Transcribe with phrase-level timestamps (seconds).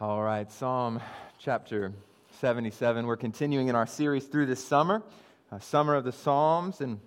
[0.00, 1.00] All right, Psalm
[1.40, 1.92] chapter
[2.38, 3.04] 77.
[3.04, 5.02] We're continuing in our series through this summer,
[5.50, 7.00] uh, Summer of the Psalms, and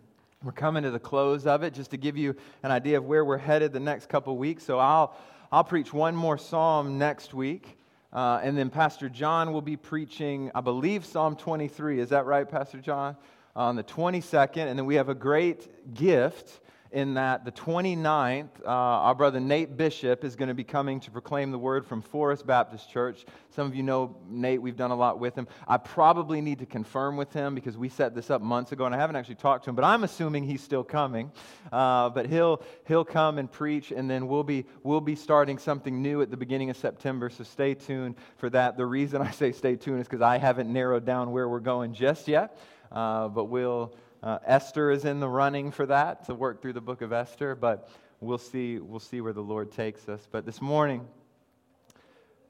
[0.44, 3.24] we're coming to the close of it just to give you an idea of where
[3.24, 4.66] we're headed the next couple weeks.
[4.66, 5.16] So I'll,
[5.54, 7.78] I'll preach one more psalm next week,
[8.12, 12.02] uh, and then Pastor John will be preaching, I believe, Psalm 23.
[12.02, 13.16] Is that right, Pastor John?
[13.56, 16.60] On the 22nd, and then we have a great gift
[16.92, 21.12] in that the 29th, uh, our brother Nate Bishop is going to be coming to
[21.12, 23.26] proclaim the word from Forest Baptist Church.
[23.52, 25.48] Some of you know Nate, we've done a lot with him.
[25.68, 28.94] I probably need to confirm with him because we set this up months ago and
[28.94, 31.32] I haven't actually talked to him, but I'm assuming he's still coming.
[31.72, 36.02] Uh, but he'll, he'll come and preach, and then we'll be, we'll be starting something
[36.02, 38.76] new at the beginning of September, so stay tuned for that.
[38.76, 41.94] The reason I say stay tuned is because I haven't narrowed down where we're going
[41.94, 42.58] just yet,
[42.92, 43.94] uh, but we'll
[44.24, 47.56] uh, Esther is in the running for that to work through the book of Esther,
[47.56, 47.90] but
[48.20, 50.28] we'll see, we'll see where the Lord takes us.
[50.32, 51.08] But this morning,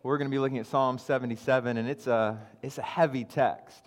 [0.03, 3.79] we're going to be looking at Psalm 77, and it's a, it's a heavy text.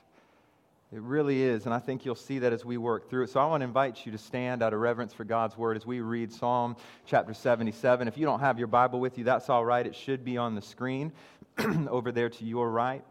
[0.93, 3.31] It really is, and I think you'll see that as we work through it.
[3.31, 5.85] So I want to invite you to stand out of reverence for God's word as
[5.85, 8.09] we read Psalm chapter 77.
[8.09, 9.87] If you don't have your Bible with you, that's all right.
[9.87, 11.13] It should be on the screen
[11.89, 13.05] over there to your right.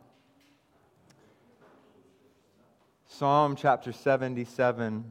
[3.19, 5.05] Psalm chapter 77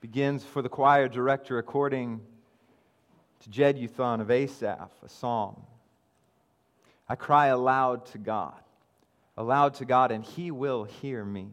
[0.00, 2.22] begins for the choir director according
[3.40, 5.62] to Jeduthun of Asaph, a psalm.
[7.06, 8.58] I cry aloud to God,
[9.36, 11.48] aloud to God, and he will hear me.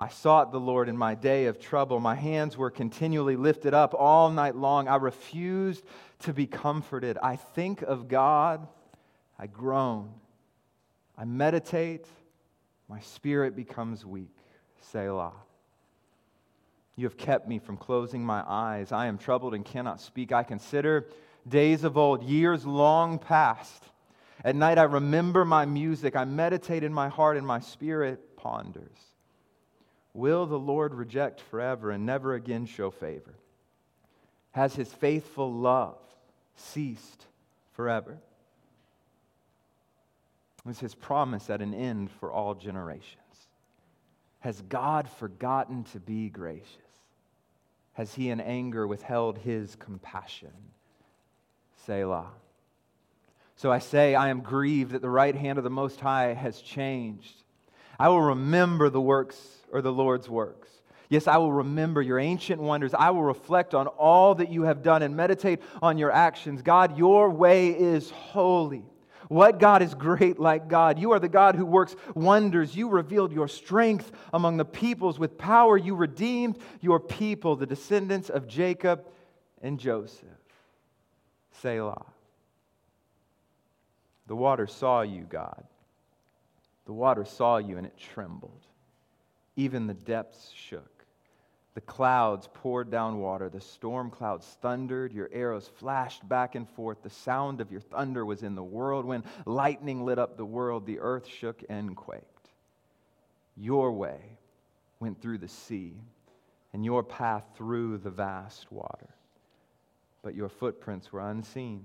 [0.00, 2.00] I sought the Lord in my day of trouble.
[2.00, 4.88] My hands were continually lifted up all night long.
[4.88, 5.84] I refused
[6.20, 7.16] to be comforted.
[7.22, 8.66] I think of God.
[9.38, 10.10] I groan.
[11.16, 12.08] I meditate
[12.92, 14.36] my spirit becomes weak.
[14.82, 15.32] Selah.
[16.94, 18.92] You have kept me from closing my eyes.
[18.92, 20.30] I am troubled and cannot speak.
[20.30, 21.08] I consider
[21.48, 23.82] days of old, years long past.
[24.44, 26.16] At night I remember my music.
[26.16, 28.98] I meditate in my heart, and my spirit ponders.
[30.12, 33.32] Will the Lord reject forever and never again show favor?
[34.50, 35.96] Has his faithful love
[36.56, 37.24] ceased
[37.72, 38.18] forever?
[40.64, 43.18] Was his promise at an end for all generations?
[44.40, 46.66] Has God forgotten to be gracious?
[47.94, 50.52] Has he in anger withheld his compassion?
[51.86, 52.30] Selah.
[53.56, 56.60] So I say, I am grieved that the right hand of the Most High has
[56.60, 57.42] changed.
[57.98, 59.36] I will remember the works
[59.70, 60.68] or the Lord's works.
[61.08, 62.94] Yes, I will remember your ancient wonders.
[62.94, 66.62] I will reflect on all that you have done and meditate on your actions.
[66.62, 68.84] God, your way is holy.
[69.28, 70.98] What God is great like God?
[70.98, 72.76] You are the God who works wonders.
[72.76, 75.18] You revealed your strength among the peoples.
[75.18, 79.06] With power, you redeemed your people, the descendants of Jacob
[79.62, 80.28] and Joseph.
[81.60, 82.04] Selah.
[84.26, 85.64] The water saw you, God.
[86.86, 88.66] The water saw you and it trembled.
[89.56, 90.91] Even the depths shook.
[91.74, 93.48] The clouds poured down water.
[93.48, 95.12] The storm clouds thundered.
[95.12, 97.02] Your arrows flashed back and forth.
[97.02, 98.62] The sound of your thunder was in the.
[98.62, 102.50] When lightning lit up the world, the earth shook and quaked.
[103.56, 104.38] Your way
[105.00, 105.94] went through the sea,
[106.72, 109.08] and your path through the vast water.
[110.22, 111.84] But your footprints were unseen.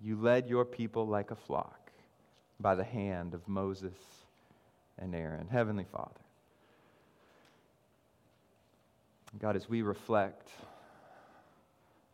[0.00, 1.90] You led your people like a flock
[2.60, 3.96] by the hand of Moses
[4.98, 5.48] and Aaron.
[5.48, 6.20] Heavenly Father,
[9.40, 10.48] God, as we reflect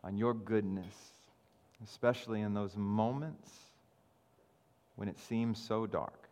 [0.03, 0.95] on your goodness,
[1.85, 3.51] especially in those moments
[4.97, 6.29] when it seems so dark,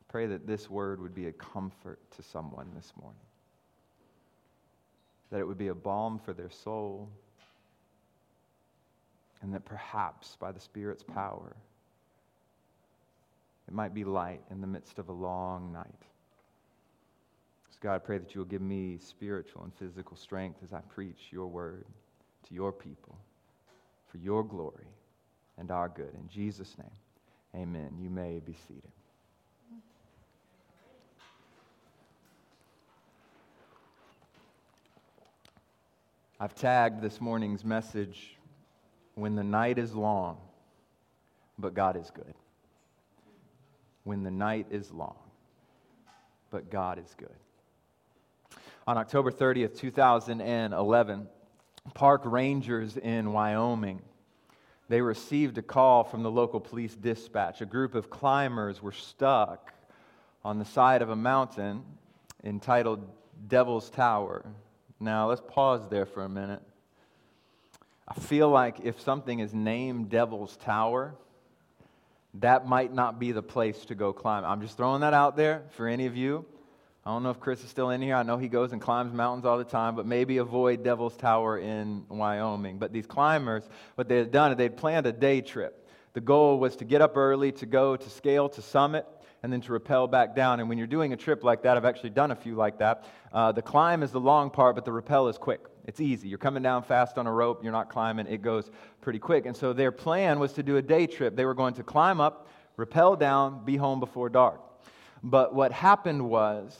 [0.00, 3.18] I pray that this word would be a comfort to someone this morning,
[5.30, 7.08] that it would be a balm for their soul,
[9.42, 11.56] and that perhaps by the Spirit's power,
[13.66, 16.02] it might be light in the midst of a long night.
[17.80, 21.28] God, I pray that you will give me spiritual and physical strength as I preach
[21.30, 21.86] your word
[22.46, 23.16] to your people
[24.08, 24.86] for your glory
[25.56, 26.12] and our good.
[26.14, 27.96] In Jesus' name, amen.
[27.98, 28.82] You may be seated.
[36.38, 38.36] I've tagged this morning's message,
[39.14, 40.38] When the Night is Long,
[41.58, 42.34] but God is Good.
[44.04, 45.16] When the night is long,
[46.50, 47.36] but God is good
[48.90, 51.28] on October 30th, 2011,
[51.94, 54.02] park rangers in Wyoming
[54.90, 57.60] they received a call from the local police dispatch.
[57.60, 59.72] A group of climbers were stuck
[60.44, 61.84] on the side of a mountain
[62.42, 63.08] entitled
[63.46, 64.44] Devil's Tower.
[64.98, 66.60] Now, let's pause there for a minute.
[68.08, 71.14] I feel like if something is named Devil's Tower,
[72.34, 74.44] that might not be the place to go climb.
[74.44, 76.44] I'm just throwing that out there for any of you.
[77.04, 78.14] I don't know if Chris is still in here.
[78.14, 81.58] I know he goes and climbs mountains all the time, but maybe avoid Devil's Tower
[81.58, 82.78] in Wyoming.
[82.78, 83.62] But these climbers,
[83.94, 85.88] what they had done, they'd planned a day trip.
[86.12, 89.06] The goal was to get up early, to go to scale to summit,
[89.42, 90.60] and then to rappel back down.
[90.60, 93.06] And when you're doing a trip like that, I've actually done a few like that.
[93.32, 95.60] Uh, the climb is the long part, but the rappel is quick.
[95.86, 96.28] It's easy.
[96.28, 98.70] You're coming down fast on a rope, you're not climbing, it goes
[99.00, 99.46] pretty quick.
[99.46, 101.34] And so their plan was to do a day trip.
[101.34, 104.60] They were going to climb up, rappel down, be home before dark.
[105.22, 106.76] But what happened was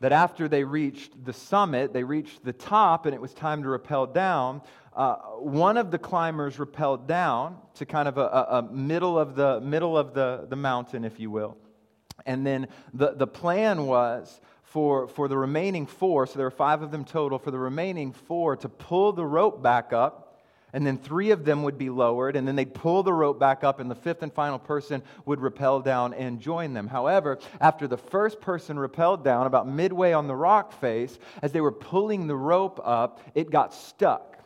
[0.00, 3.68] that after they reached the summit, they reached the top, and it was time to
[3.68, 4.62] rappel down.
[4.94, 9.60] Uh, one of the climbers rappelled down to kind of a, a, middle of the
[9.60, 11.56] middle of the, the mountain, if you will.
[12.26, 16.82] And then the, the plan was for, for the remaining four, so there were five
[16.82, 20.23] of them total, for the remaining four to pull the rope back up
[20.74, 23.62] and then three of them would be lowered, and then they'd pull the rope back
[23.62, 26.88] up, and the fifth and final person would rappel down and join them.
[26.88, 31.60] However, after the first person rappelled down, about midway on the rock face, as they
[31.60, 34.36] were pulling the rope up, it got stuck.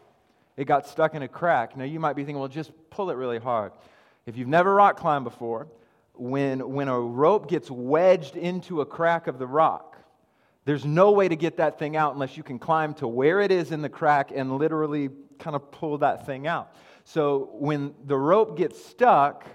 [0.58, 1.78] It got stuck in a crack.
[1.78, 3.72] Now, you might be thinking, well, just pull it really hard.
[4.26, 5.66] If you've never rock climbed before,
[6.12, 9.96] when, when a rope gets wedged into a crack of the rock,
[10.66, 13.50] there's no way to get that thing out unless you can climb to where it
[13.50, 16.74] is in the crack and literally kind of pull that thing out.
[17.04, 19.46] So when the rope gets stuck,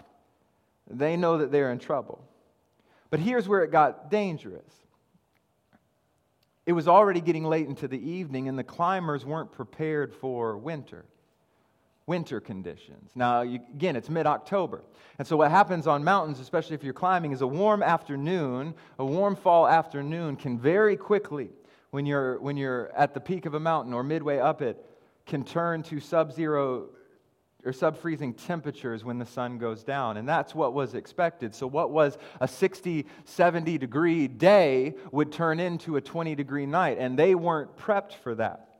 [0.90, 2.24] they know that they're in trouble.
[3.10, 4.72] But here's where it got dangerous.
[6.66, 11.06] It was already getting late into the evening, and the climbers weren't prepared for winter
[12.06, 13.12] winter conditions.
[13.16, 14.84] Now, you, again, it's mid October.
[15.20, 19.06] And so, what happens on mountains, especially if you're climbing, is a warm afternoon, a
[19.06, 21.50] warm fall afternoon, can very quickly,
[21.92, 24.84] when you're, when you're at the peak of a mountain or midway up it,
[25.26, 26.90] can turn to sub zero
[27.66, 30.18] or sub freezing temperatures when the sun goes down.
[30.18, 31.56] And that's what was expected.
[31.56, 36.98] So, what was a 60, 70 degree day would turn into a 20 degree night.
[37.00, 38.80] And they weren't prepped for that.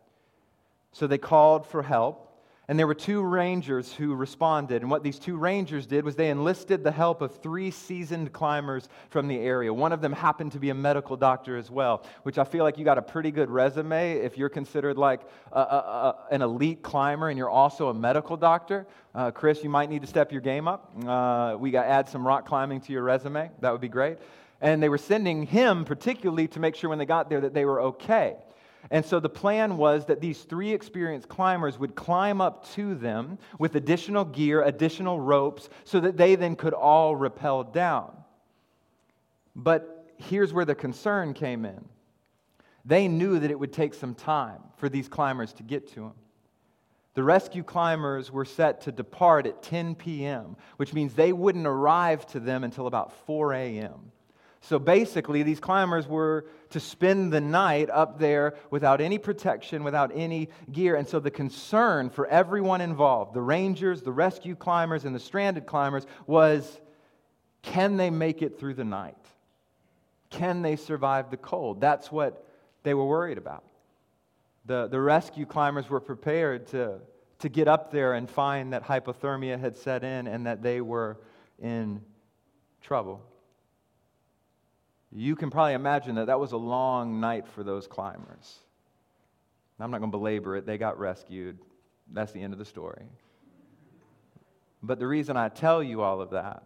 [0.92, 2.30] So, they called for help.
[2.70, 4.84] And there were two rangers who responded.
[4.84, 8.88] And what these two rangers did was they enlisted the help of three seasoned climbers
[9.10, 9.74] from the area.
[9.74, 12.78] One of them happened to be a medical doctor as well, which I feel like
[12.78, 15.22] you got a pretty good resume if you're considered like
[15.52, 18.88] a, a, a, an elite climber and you're also a medical doctor.
[19.14, 20.90] Uh, Chris, you might need to step your game up.
[21.06, 23.52] Uh, we got add some rock climbing to your resume.
[23.60, 24.20] That would be great.
[24.62, 27.66] And they were sending him particularly to make sure when they got there that they
[27.66, 28.38] were okay.
[28.92, 33.38] And so the plan was that these three experienced climbers would climb up to them
[33.58, 38.12] with additional gear, additional ropes, so that they then could all rappel down.
[39.56, 41.86] But here's where the concern came in
[42.86, 46.14] they knew that it would take some time for these climbers to get to them.
[47.14, 52.26] The rescue climbers were set to depart at 10 p.m., which means they wouldn't arrive
[52.28, 54.12] to them until about 4 a.m.
[54.62, 60.12] So basically, these climbers were to spend the night up there without any protection, without
[60.14, 60.96] any gear.
[60.96, 65.68] And so the concern for everyone involved, the rangers, the rescue climbers, and the stranded
[65.68, 66.82] climbers, was
[67.62, 69.16] can they make it through the night?
[70.32, 71.80] Can they survive the cold?
[71.80, 72.44] That's what
[72.82, 73.64] they were worried about.
[74.66, 77.02] The, the rescue climbers were prepared to,
[77.40, 81.20] to get up there and find that hypothermia had set in and that they were
[81.62, 82.02] in
[82.82, 83.22] trouble.
[85.16, 88.58] You can probably imagine that that was a long night for those climbers.
[89.80, 90.66] I'm not going to belabor it.
[90.66, 91.60] They got rescued.
[92.12, 93.04] That's the end of the story.
[94.82, 96.64] But the reason I tell you all of that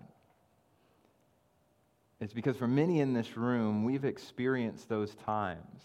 [2.20, 5.82] is because for many in this room, we've experienced those times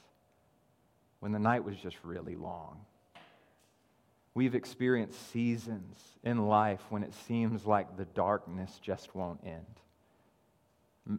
[1.20, 2.80] when the night was just really long.
[4.34, 9.66] We've experienced seasons in life when it seems like the darkness just won't end.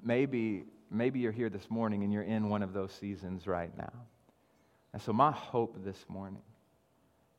[0.04, 3.94] Maybe Maybe you're here this morning and you're in one of those seasons right now.
[4.94, 6.44] And so, my hope this morning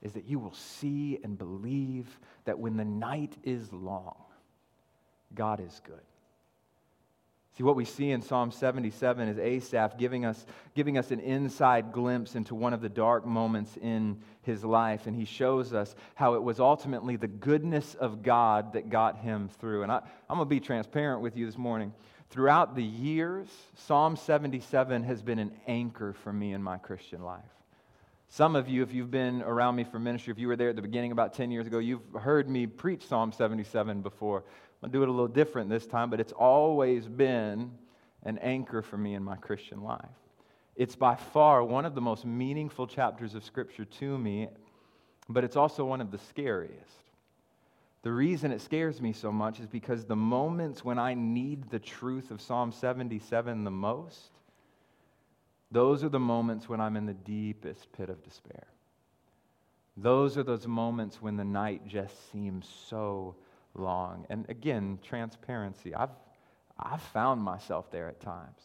[0.03, 4.17] is that you will see and believe that when the night is long,
[5.35, 6.03] God is good.
[7.57, 10.45] See, what we see in Psalm 77 is Asaph giving us,
[10.75, 15.07] giving us an inside glimpse into one of the dark moments in his life.
[15.07, 19.49] And he shows us how it was ultimately the goodness of God that got him
[19.61, 19.85] through.
[19.85, 21.93] And I, I'm going to be transparent with you this morning.
[22.31, 27.43] Throughout the years, Psalm 77 has been an anchor for me in my Christian life.
[28.29, 30.77] Some of you, if you've been around me for ministry, if you were there at
[30.77, 34.39] the beginning about 10 years ago, you've heard me preach Psalm 77 before.
[34.39, 37.71] I'm going to do it a little different this time, but it's always been
[38.25, 40.05] an anchor for me in my Christian life.
[40.75, 44.49] It's by far one of the most meaningful chapters of Scripture to me,
[45.29, 47.04] but it's also one of the scariest.
[48.05, 51.79] The reason it scares me so much is because the moments when I need the
[51.79, 54.31] truth of Psalm 77 the most,
[55.71, 58.67] those are the moments when I'm in the deepest pit of despair.
[59.97, 63.37] Those are those moments when the night just seems so
[63.75, 64.27] long.
[64.29, 65.95] And again, transparency.
[65.95, 66.11] I've,
[66.79, 68.61] I've found myself there at times.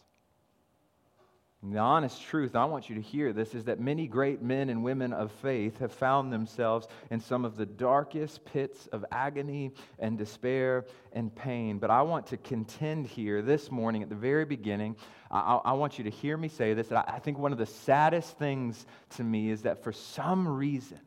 [1.62, 4.70] And the honest truth, I want you to hear this, is that many great men
[4.70, 9.72] and women of faith have found themselves in some of the darkest pits of agony
[9.98, 11.78] and despair and pain.
[11.78, 14.96] But I want to contend here this morning at the very beginning.
[15.30, 16.90] I, I want you to hear me say this.
[16.92, 18.86] I, I think one of the saddest things
[19.16, 21.00] to me is that for some reason,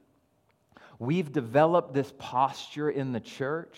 [1.00, 3.76] we've developed this posture in the church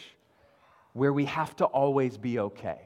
[0.92, 2.85] where we have to always be okay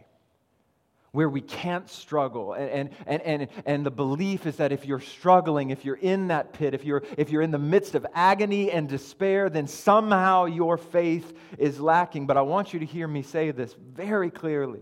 [1.11, 2.53] where we can't struggle.
[2.53, 6.53] And, and, and, and the belief is that if you're struggling, if you're in that
[6.53, 10.77] pit, if you're, if you're in the midst of agony and despair, then somehow your
[10.77, 12.27] faith is lacking.
[12.27, 14.81] But I want you to hear me say this very clearly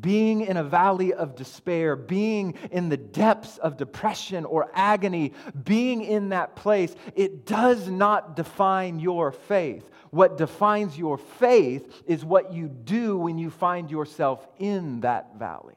[0.00, 5.32] being in a valley of despair, being in the depths of depression or agony,
[5.62, 9.88] being in that place, it does not define your faith.
[10.14, 15.74] What defines your faith is what you do when you find yourself in that valley.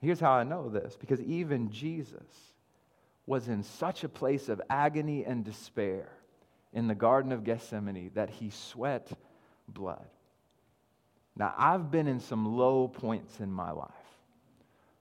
[0.00, 2.26] Here's how I know this because even Jesus
[3.26, 6.08] was in such a place of agony and despair
[6.72, 9.08] in the Garden of Gethsemane that he sweat
[9.68, 10.08] blood.
[11.36, 13.90] Now, I've been in some low points in my life,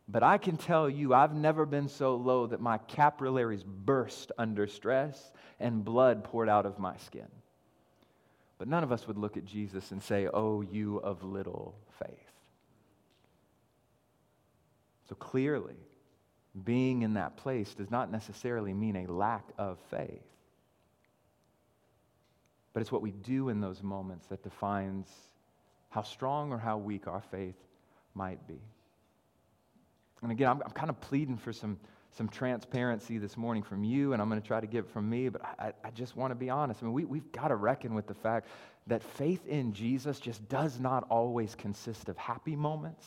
[0.07, 4.67] but I can tell you I've never been so low that my capillaries burst under
[4.67, 7.27] stress and blood poured out of my skin.
[8.57, 12.09] But none of us would look at Jesus and say, Oh, you of little faith.
[15.09, 15.75] So clearly,
[16.63, 20.21] being in that place does not necessarily mean a lack of faith.
[22.73, 25.07] But it's what we do in those moments that defines
[25.89, 27.55] how strong or how weak our faith
[28.13, 28.59] might be.
[30.25, 31.77] And again, I'm, I'm kind of pleading for some,
[32.17, 35.07] some transparency this morning from you, and I'm going to try to give it from
[35.07, 36.81] me, but I, I just want to be honest.
[36.81, 38.47] I mean, we, we've got to reckon with the fact
[38.87, 43.05] that faith in Jesus just does not always consist of happy moments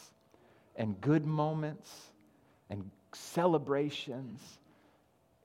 [0.77, 1.93] and good moments
[2.71, 4.41] and celebrations.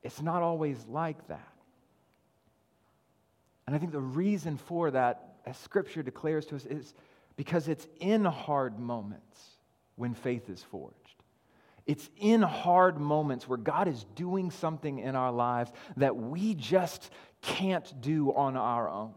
[0.03, 1.53] It's not always like that.
[3.65, 6.93] And I think the reason for that, as Scripture declares to us, is
[7.35, 9.39] because it's in hard moments
[9.95, 11.02] when faith is forged.
[11.85, 17.09] It's in hard moments where God is doing something in our lives that we just
[17.41, 19.13] can't do on our own.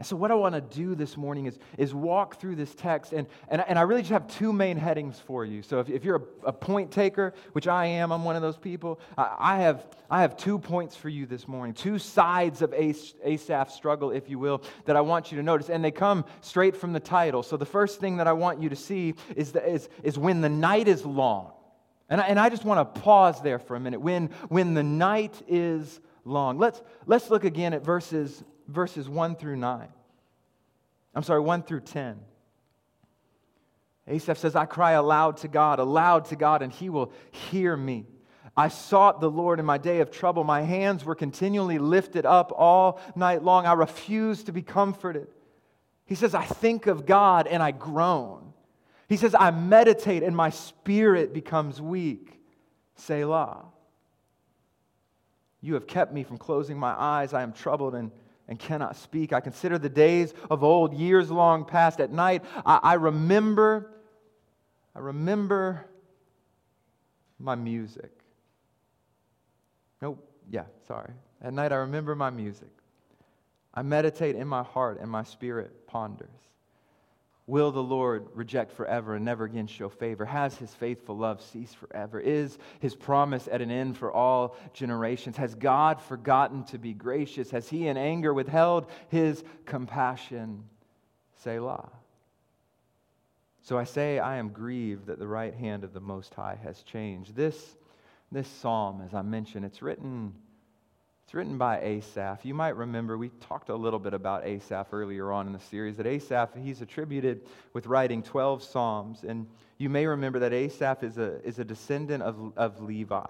[0.00, 3.12] And so, what I want to do this morning is, is walk through this text,
[3.12, 5.62] and, and, and I really just have two main headings for you.
[5.62, 8.56] So, if, if you're a, a point taker, which I am, I'm one of those
[8.56, 12.74] people, I, I, have, I have two points for you this morning, two sides of
[12.74, 15.70] Asaph's struggle, if you will, that I want you to notice.
[15.70, 17.44] And they come straight from the title.
[17.44, 20.40] So, the first thing that I want you to see is, the, is, is when
[20.40, 21.52] the night is long.
[22.08, 24.00] And I, and I just want to pause there for a minute.
[24.00, 26.58] When, when the night is long.
[26.58, 29.88] Let's, let's look again at verses verses 1 through 9.
[31.14, 32.18] I'm sorry, 1 through 10.
[34.06, 38.06] Asaph says, I cry aloud to God, aloud to God, and he will hear me.
[38.56, 40.44] I sought the Lord in my day of trouble.
[40.44, 43.66] My hands were continually lifted up all night long.
[43.66, 45.26] I refused to be comforted.
[46.06, 48.52] He says, I think of God and I groan.
[49.08, 52.40] He says, I meditate and my spirit becomes weak.
[52.96, 53.64] Selah.
[55.60, 57.32] You have kept me from closing my eyes.
[57.32, 58.12] I am troubled and
[58.48, 59.32] and cannot speak.
[59.32, 62.00] I consider the days of old, years long past.
[62.00, 63.90] At night, I, I remember,
[64.94, 65.86] I remember
[67.38, 68.10] my music.
[70.02, 71.12] Nope, yeah, sorry.
[71.40, 72.68] At night, I remember my music.
[73.72, 76.28] I meditate in my heart, and my spirit ponders.
[77.46, 80.24] Will the Lord reject forever and never again show favor?
[80.24, 82.18] Has his faithful love ceased forever?
[82.18, 85.36] Is his promise at an end for all generations?
[85.36, 87.50] Has God forgotten to be gracious?
[87.50, 90.64] Has he in anger withheld his compassion?
[91.42, 91.90] Selah.
[93.60, 96.82] So I say, I am grieved that the right hand of the Most High has
[96.82, 97.34] changed.
[97.34, 97.76] This,
[98.32, 100.32] this psalm, as I mentioned, it's written
[101.24, 102.44] it's written by Asaph.
[102.44, 105.96] You might remember we talked a little bit about Asaph earlier on in the series.
[105.96, 109.24] That Asaph, he's attributed with writing 12 Psalms.
[109.26, 109.46] And
[109.78, 113.24] you may remember that Asaph is a, is a descendant of, of Levi.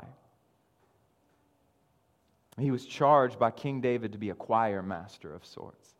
[2.58, 5.94] He was charged by King David to be a choir master of sorts.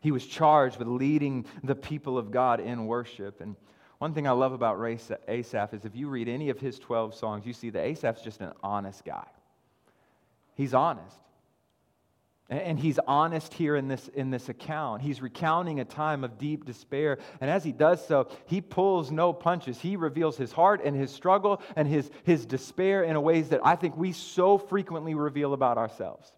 [0.00, 3.40] He was charged with leading the people of God in worship.
[3.40, 3.56] And
[3.98, 4.80] one thing I love about
[5.28, 8.40] Asaph is if you read any of his 12 songs, you see that Asaph's just
[8.40, 9.26] an honest guy.
[10.58, 11.16] He's honest.
[12.50, 15.02] And he's honest here in this, in this account.
[15.02, 17.18] He's recounting a time of deep despair.
[17.40, 19.78] And as he does so, he pulls no punches.
[19.78, 23.76] He reveals his heart and his struggle and his, his despair in ways that I
[23.76, 26.32] think we so frequently reveal about ourselves.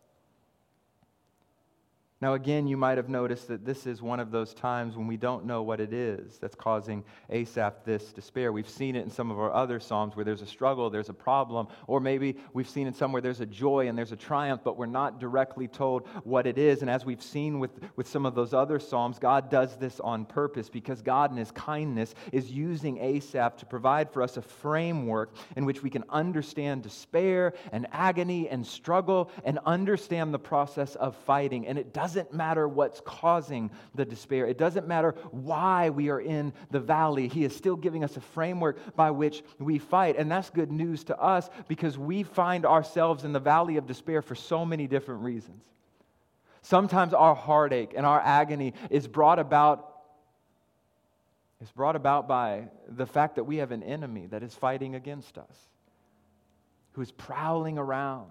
[2.23, 5.17] Now, again, you might have noticed that this is one of those times when we
[5.17, 8.53] don't know what it is that's causing Asaph this despair.
[8.53, 11.15] We've seen it in some of our other Psalms where there's a struggle, there's a
[11.15, 14.77] problem, or maybe we've seen it somewhere there's a joy and there's a triumph, but
[14.77, 16.83] we're not directly told what it is.
[16.83, 20.27] And as we've seen with, with some of those other Psalms, God does this on
[20.27, 25.33] purpose because God, in His kindness, is using Asaph to provide for us a framework
[25.57, 31.17] in which we can understand despair and agony and struggle and understand the process of
[31.17, 31.67] fighting.
[31.67, 34.47] And it does doesn't matter what's causing the despair.
[34.47, 37.29] It doesn't matter why we are in the valley.
[37.29, 40.17] He is still giving us a framework by which we fight.
[40.17, 44.23] And that's good news to us because we find ourselves in the valley of despair
[44.23, 45.63] for so many different reasons.
[46.63, 49.87] Sometimes our heartache and our agony is brought about
[51.63, 55.37] is brought about by the fact that we have an enemy that is fighting against
[55.37, 55.69] us,
[56.93, 58.31] who is prowling around,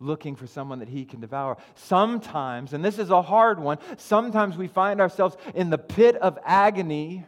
[0.00, 1.56] looking for someone that he can devour.
[1.74, 6.38] Sometimes, and this is a hard one, sometimes we find ourselves in the pit of
[6.44, 7.24] agony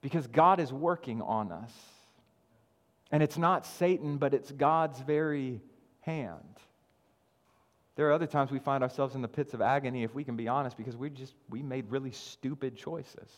[0.00, 1.72] because God is working on us.
[3.10, 5.60] And it's not Satan, but it's God's very
[6.00, 6.44] hand.
[7.96, 10.36] There are other times we find ourselves in the pits of agony, if we can
[10.36, 13.28] be honest, because we just we made really stupid choices.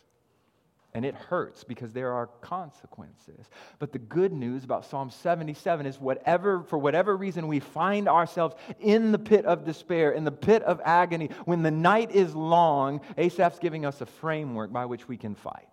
[0.95, 3.49] And it hurts because there are consequences.
[3.79, 8.55] But the good news about Psalm 77 is whatever, for whatever reason we find ourselves
[8.79, 13.01] in the pit of despair, in the pit of agony, when the night is long,
[13.17, 15.69] Asaph's giving us a framework by which we can fight.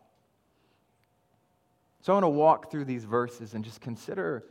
[2.02, 4.46] So I want to walk through these verses and just consider,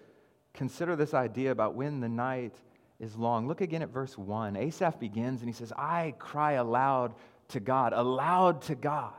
[0.52, 2.54] consider this idea about when the night
[3.00, 3.48] is long.
[3.48, 4.54] Look again at verse 1.
[4.54, 7.14] Asaph begins and he says, I cry aloud
[7.48, 9.14] to God, aloud to God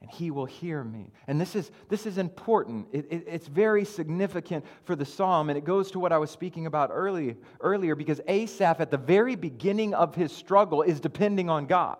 [0.00, 1.10] and he will hear me.
[1.26, 2.88] And this is, this is important.
[2.92, 6.30] It, it, it's very significant for the psalm, and it goes to what I was
[6.30, 11.48] speaking about early, earlier because Asaph, at the very beginning of his struggle, is depending
[11.48, 11.96] on God.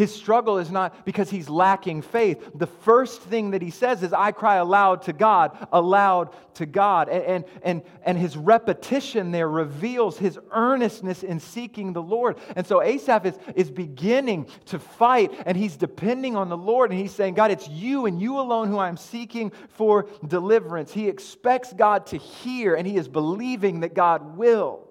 [0.00, 2.52] His struggle is not because he's lacking faith.
[2.54, 7.10] The first thing that he says is, I cry aloud to God, aloud to God.
[7.10, 12.38] And, and, and, and his repetition there reveals his earnestness in seeking the Lord.
[12.56, 16.98] And so Asaph is, is beginning to fight, and he's depending on the Lord, and
[16.98, 20.94] he's saying, God, it's you and you alone who I'm seeking for deliverance.
[20.94, 24.89] He expects God to hear, and he is believing that God will.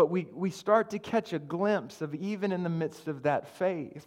[0.00, 3.46] But we, we start to catch a glimpse of, even in the midst of that
[3.58, 4.06] faith,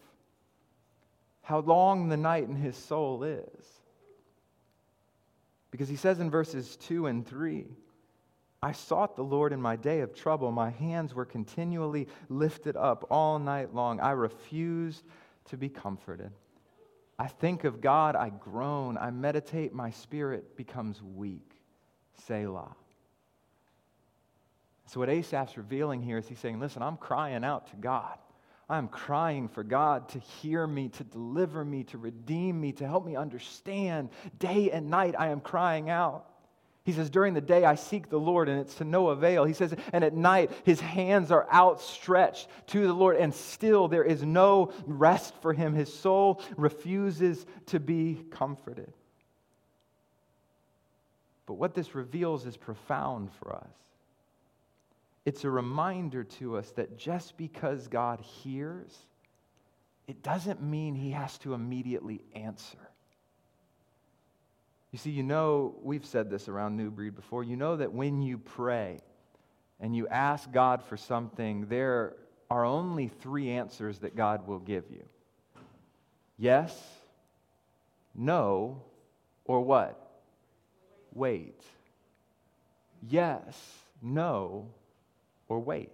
[1.44, 3.68] how long the night in his soul is.
[5.70, 7.68] Because he says in verses 2 and 3,
[8.64, 10.52] I sought the Lord in my day of trouble.
[10.52, 14.00] My hands were continually lifted up all night long.
[14.00, 15.04] I refused
[15.50, 16.32] to be comforted.
[17.20, 18.98] I think of God, I groan.
[18.98, 21.62] I meditate, my spirit becomes weak.
[22.26, 22.76] Selah.
[24.88, 28.18] So, what Asaph's revealing here is he's saying, Listen, I'm crying out to God.
[28.70, 33.06] I'm crying for God to hear me, to deliver me, to redeem me, to help
[33.06, 34.10] me understand.
[34.40, 36.26] Day and night, I am crying out.
[36.86, 39.46] He says, During the day, I seek the Lord, and it's to no avail.
[39.46, 44.04] He says, And at night, his hands are outstretched to the Lord, and still there
[44.04, 45.74] is no rest for him.
[45.74, 48.92] His soul refuses to be comforted.
[51.46, 53.70] But what this reveals is profound for us
[55.26, 58.98] it's a reminder to us that just because God hears,
[60.08, 62.78] it doesn't mean he has to immediately answer.
[64.92, 67.44] You see, you know, we've said this around New Breed before.
[67.44, 69.00] You know that when you pray
[69.80, 72.16] and you ask God for something, there
[72.50, 75.04] are only three answers that God will give you
[76.38, 76.78] yes,
[78.14, 78.82] no,
[79.46, 80.00] or what?
[81.14, 81.60] Wait.
[83.10, 83.58] Yes,
[84.02, 84.68] no,
[85.48, 85.90] or wait.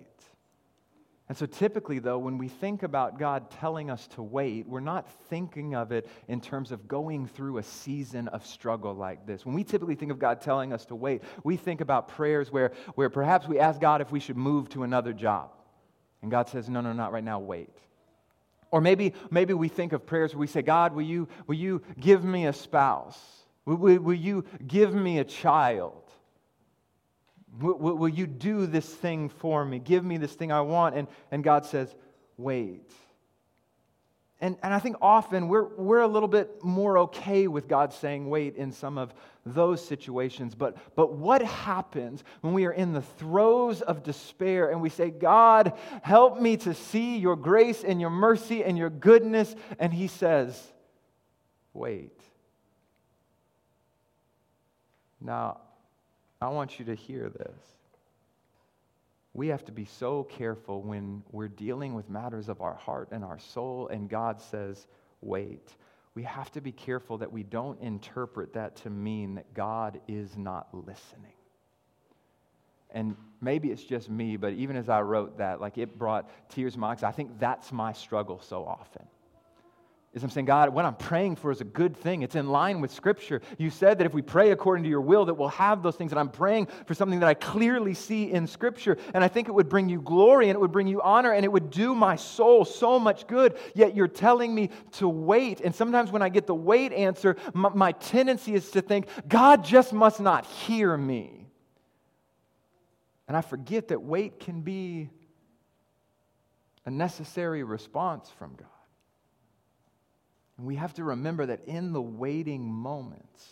[1.30, 5.08] And so, typically, though, when we think about God telling us to wait, we're not
[5.30, 9.46] thinking of it in terms of going through a season of struggle like this.
[9.46, 12.72] When we typically think of God telling us to wait, we think about prayers where,
[12.96, 15.52] where perhaps we ask God if we should move to another job.
[16.24, 17.78] And God says, No, no, not right now, wait.
[18.72, 21.84] Or maybe, maybe we think of prayers where we say, God, will you, will you
[22.00, 23.20] give me a spouse?
[23.66, 26.09] Will, will, will you give me a child?
[27.60, 29.80] Will, will, you do this thing for me?
[29.80, 30.96] Give me this thing I want.
[30.96, 31.94] And, and God says,
[32.38, 32.92] Wait.
[34.40, 38.30] and, and I think often we're, we're a little bit more okay with God saying
[38.30, 39.14] wait in some of
[39.46, 40.56] those situations.
[40.56, 45.10] But, but what happens when we are in the throes of despair and we say,
[45.10, 49.54] God, help me to see your grace and your mercy and your goodness?
[49.80, 50.62] And He says,
[51.74, 52.22] wait.
[55.20, 55.60] Now,
[56.42, 57.62] I want you to hear this.
[59.34, 63.24] We have to be so careful when we're dealing with matters of our heart and
[63.24, 64.88] our soul, and God says,
[65.22, 65.76] wait.
[66.16, 70.36] We have to be careful that we don't interpret that to mean that God is
[70.36, 71.34] not listening.
[72.92, 76.74] And maybe it's just me, but even as I wrote that, like it brought tears
[76.74, 77.04] to my eyes.
[77.04, 79.06] I think that's my struggle so often
[80.12, 82.24] is I'm saying, God, what I'm praying for is a good thing.
[82.24, 83.44] It's in line with Scripture.
[83.60, 86.12] You said that if we pray according to your will, that we'll have those things.
[86.12, 88.98] And I'm praying for something that I clearly see in Scripture.
[89.14, 91.46] And I think it would bring you glory and it would bring you honor and
[91.46, 93.56] it would do my soul so much good.
[93.76, 95.62] Yet you're telling me to wait.
[95.62, 99.64] And sometimes when I get the wait answer, my, my tendency is to think, God
[99.64, 101.46] just must not hear me.
[103.28, 105.12] And I forget that wait can be
[106.84, 108.79] a necessary response from God.
[110.60, 113.48] And we have to remember that in the waiting moments,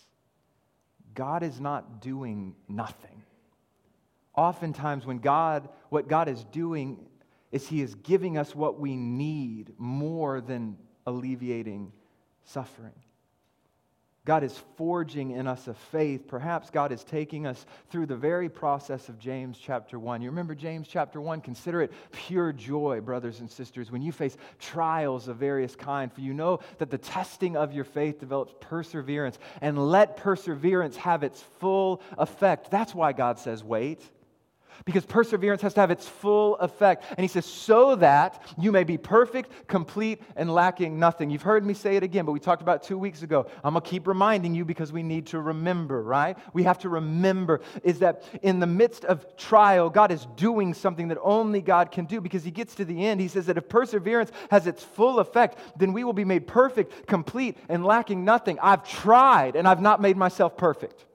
[1.15, 3.23] God is not doing nothing.
[4.35, 6.99] Oftentimes, when God, what God is doing
[7.49, 11.93] is He is giving us what we need more than alleviating
[12.43, 12.91] suffering.
[14.27, 16.27] God is forging in us a faith.
[16.27, 20.21] Perhaps God is taking us through the very process of James chapter 1.
[20.21, 21.39] You remember James chapter 1?
[21.39, 26.19] Consider it pure joy, brothers and sisters, when you face trials of various kind, for
[26.19, 31.41] you know that the testing of your faith develops perseverance, and let perseverance have its
[31.61, 32.69] full effect.
[32.69, 34.01] That's why God says, wait
[34.85, 37.03] because perseverance has to have its full effect.
[37.09, 41.29] And he says, so that you may be perfect, complete, and lacking nothing.
[41.29, 43.47] You've heard me say it again, but we talked about two weeks ago.
[43.63, 46.37] I'm going to keep reminding you because we need to remember, right?
[46.53, 51.07] We have to remember is that in the midst of trial, God is doing something
[51.09, 53.21] that only God can do because he gets to the end.
[53.21, 57.07] He says that if perseverance has its full effect, then we will be made perfect,
[57.07, 58.57] complete, and lacking nothing.
[58.61, 61.05] I've tried and I've not made myself perfect.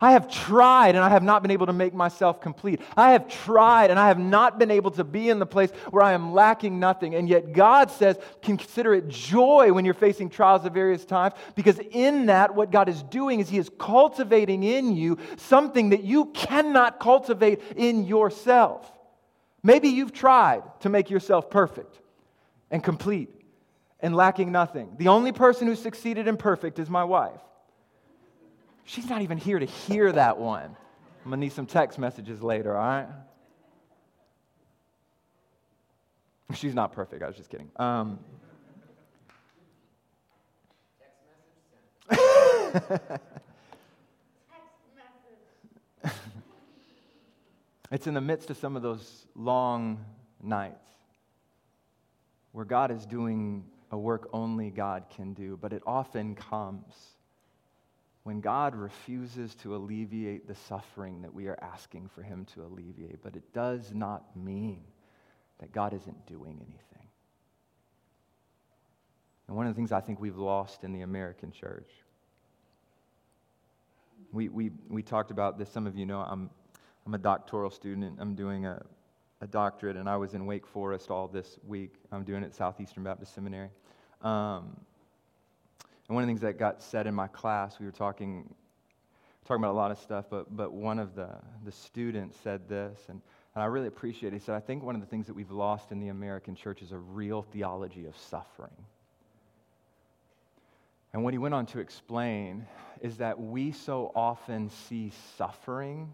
[0.00, 2.80] I have tried and I have not been able to make myself complete.
[2.96, 6.02] I have tried and I have not been able to be in the place where
[6.02, 7.14] I am lacking nothing.
[7.14, 11.78] And yet God says, consider it joy when you're facing trials of various times, because
[11.90, 16.26] in that, what God is doing is He is cultivating in you something that you
[16.26, 18.90] cannot cultivate in yourself.
[19.62, 21.98] Maybe you've tried to make yourself perfect
[22.70, 23.30] and complete
[24.00, 24.96] and lacking nothing.
[24.98, 27.40] The only person who succeeded in perfect is my wife.
[28.84, 30.76] She's not even here to hear that one.
[31.24, 33.08] I'm going to need some text messages later, all right?
[36.52, 37.22] She's not perfect.
[37.22, 37.70] I was just kidding.
[37.76, 38.18] Um,
[47.90, 50.04] it's in the midst of some of those long
[50.42, 50.90] nights
[52.52, 57.13] where God is doing a work only God can do, but it often comes
[58.24, 63.22] when God refuses to alleviate the suffering that we are asking for Him to alleviate.
[63.22, 64.82] But it does not mean
[65.58, 67.08] that God isn't doing anything.
[69.46, 71.90] And one of the things I think we've lost in the American church,
[74.32, 75.68] we, we, we talked about this.
[75.68, 76.48] Some of you know I'm,
[77.06, 78.16] I'm a doctoral student.
[78.18, 78.82] I'm doing a,
[79.42, 81.96] a doctorate, and I was in Wake Forest all this week.
[82.10, 83.68] I'm doing it at Southeastern Baptist Seminary.
[84.22, 84.80] Um,
[86.08, 88.54] and one of the things that got said in my class, we were talking,
[89.46, 91.30] talking about a lot of stuff, but, but one of the,
[91.64, 93.22] the students said this, and,
[93.54, 94.36] and I really appreciate it.
[94.36, 96.82] He said, I think one of the things that we've lost in the American church
[96.82, 98.74] is a real theology of suffering.
[101.14, 102.66] And what he went on to explain
[103.00, 106.12] is that we so often see suffering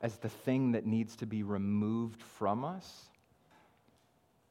[0.00, 3.08] as the thing that needs to be removed from us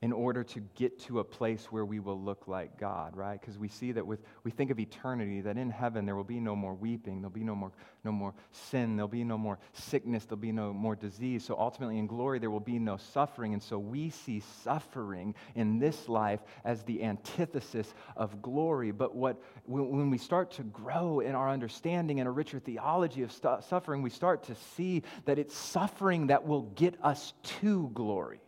[0.03, 3.41] in order to get to a place where we will look like God, right?
[3.41, 6.39] Because we see that with we think of eternity that in heaven there will be
[6.39, 7.71] no more weeping, there'll be no more
[8.03, 11.43] no more sin, there'll be no more sickness, there'll be no more disease.
[11.43, 15.79] So ultimately in glory there will be no suffering, and so we see suffering in
[15.79, 18.91] this life as the antithesis of glory.
[18.91, 23.31] But what when we start to grow in our understanding and a richer theology of
[23.31, 28.41] suffering, we start to see that it's suffering that will get us to glory.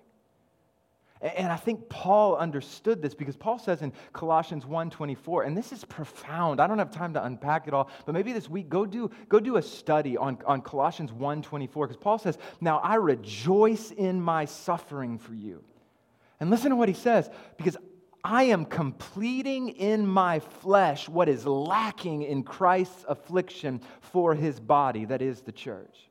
[1.21, 5.83] And I think Paul understood this because Paul says in Colossians 1:24, and this is
[5.83, 6.61] profound.
[6.61, 9.39] I don't have time to unpack it all, but maybe this week go do, go
[9.41, 14.45] do a study on, on Colossians 1:24, because Paul says, Now I rejoice in my
[14.45, 15.61] suffering for you.
[16.39, 17.75] And listen to what he says, because
[18.23, 25.05] I am completing in my flesh what is lacking in Christ's affliction for his body,
[25.05, 26.08] that is the church.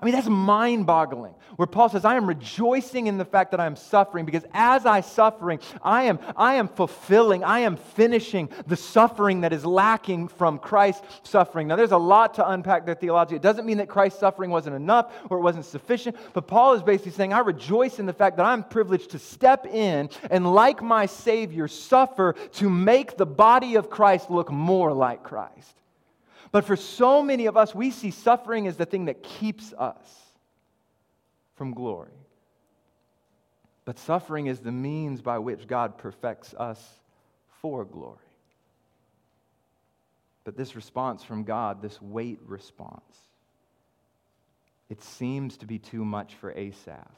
[0.00, 1.34] I mean, that's mind boggling.
[1.56, 4.86] Where Paul says, I am rejoicing in the fact that I am suffering because as
[4.86, 10.28] I suffering, I am, I am fulfilling, I am finishing the suffering that is lacking
[10.28, 11.66] from Christ's suffering.
[11.66, 13.34] Now, there's a lot to unpack there theology.
[13.34, 16.82] It doesn't mean that Christ's suffering wasn't enough or it wasn't sufficient, but Paul is
[16.84, 20.80] basically saying, I rejoice in the fact that I'm privileged to step in and, like
[20.80, 25.74] my Savior, suffer to make the body of Christ look more like Christ.
[26.50, 30.06] But for so many of us, we see suffering as the thing that keeps us
[31.56, 32.10] from glory.
[33.84, 36.82] But suffering is the means by which God perfects us
[37.60, 38.16] for glory.
[40.44, 43.02] But this response from God, this wait response,
[44.88, 47.10] it seems to be too much for Asaph.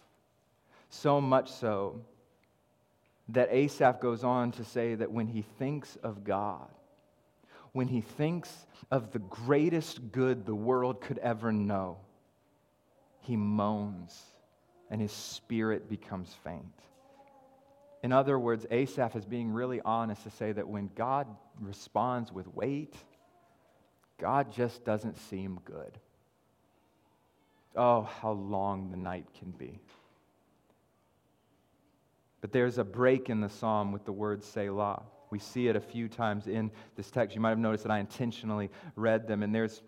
[0.91, 2.01] So much so
[3.29, 6.69] that Asaph goes on to say that when he thinks of God,
[7.73, 11.99] when he thinks of the greatest good the world could ever know,
[13.21, 14.21] he moans
[14.91, 16.65] and his spirit becomes faint.
[18.03, 21.27] In other words, Asaph is being really honest to say that when God
[21.61, 22.95] responds with wait,
[24.19, 25.99] God just doesn't seem good.
[27.77, 29.79] Oh, how long the night can be.
[32.41, 35.03] But there's a break in the psalm with the word Selah.
[35.31, 37.35] We see it a few times in this text.
[37.35, 39.83] You might have noticed that I intentionally read them, and there's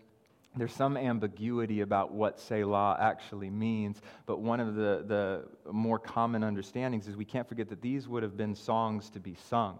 [0.55, 6.43] there's some ambiguity about what Selah actually means, but one of the, the more common
[6.43, 9.79] understandings is we can't forget that these would have been songs to be sung.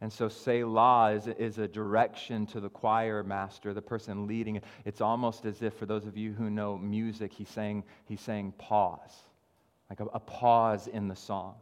[0.00, 4.64] And so Selah is, is a direction to the choir master, the person leading it.
[4.84, 8.54] It's almost as if, for those of you who know music, he's saying, he's saying
[8.58, 9.14] pause,
[9.90, 11.56] like a, a pause in the song.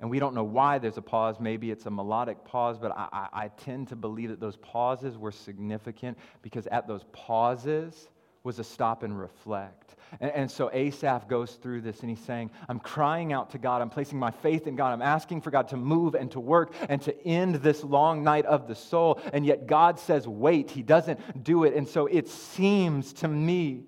[0.00, 1.36] And we don't know why there's a pause.
[1.40, 5.18] Maybe it's a melodic pause, but I, I, I, tend to believe that those pauses
[5.18, 8.08] were significant because at those pauses
[8.42, 9.96] was a stop and reflect.
[10.20, 13.82] And, and so Asaph goes through this and he's saying, I'm crying out to God.
[13.82, 14.92] I'm placing my faith in God.
[14.92, 18.46] I'm asking for God to move and to work and to end this long night
[18.46, 19.20] of the soul.
[19.34, 20.70] And yet God says, wait.
[20.70, 21.74] He doesn't do it.
[21.74, 23.84] And so it seems to me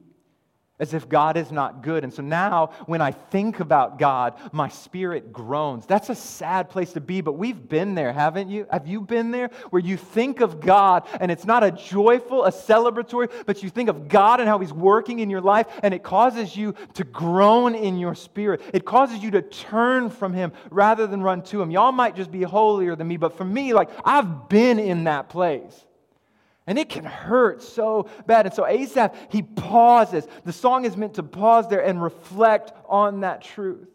[0.83, 2.03] as if God is not good.
[2.03, 5.87] And so now, when I think about God, my spirit groans.
[5.87, 8.67] That's a sad place to be, but we've been there, haven't you?
[8.69, 12.51] Have you been there where you think of God and it's not a joyful, a
[12.51, 16.03] celebratory, but you think of God and how He's working in your life and it
[16.03, 18.61] causes you to groan in your spirit.
[18.75, 21.71] It causes you to turn from Him rather than run to Him.
[21.71, 25.29] Y'all might just be holier than me, but for me, like, I've been in that
[25.29, 25.85] place.
[26.67, 28.47] And it can hurt so bad.
[28.47, 30.27] And so Asaph, he pauses.
[30.45, 33.89] The song is meant to pause there and reflect on that truth.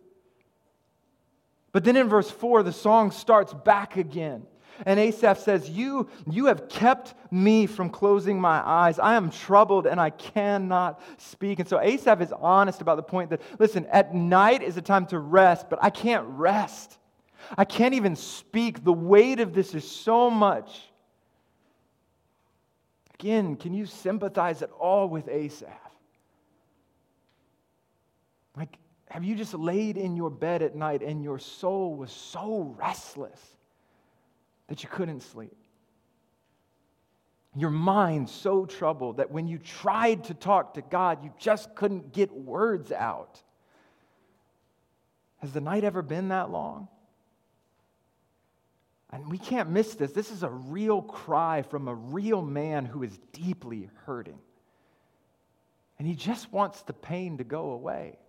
[1.72, 4.46] But then in verse 4, the song starts back again.
[4.86, 9.00] And Asaph says, you, you have kept me from closing my eyes.
[9.00, 11.60] I am troubled and I cannot speak.
[11.60, 15.08] And so Asaph is honest about the point that, listen, at night is a time
[15.08, 16.98] to rest, but I can't rest.
[17.58, 18.84] I can't even speak.
[18.84, 20.87] The weight of this is so much
[23.20, 25.72] Again, can you sympathize at all with Asaph?
[28.56, 28.78] Like,
[29.10, 33.42] have you just laid in your bed at night and your soul was so restless
[34.68, 35.56] that you couldn't sleep?
[37.56, 42.14] Your mind so troubled that when you tried to talk to God, you just couldn't
[42.14, 43.42] get words out.
[45.38, 46.88] Has the night ever been that long?
[49.12, 50.12] And we can't miss this.
[50.12, 54.40] This is a real cry from a real man who is deeply hurting.
[55.98, 58.20] And he just wants the pain to go away.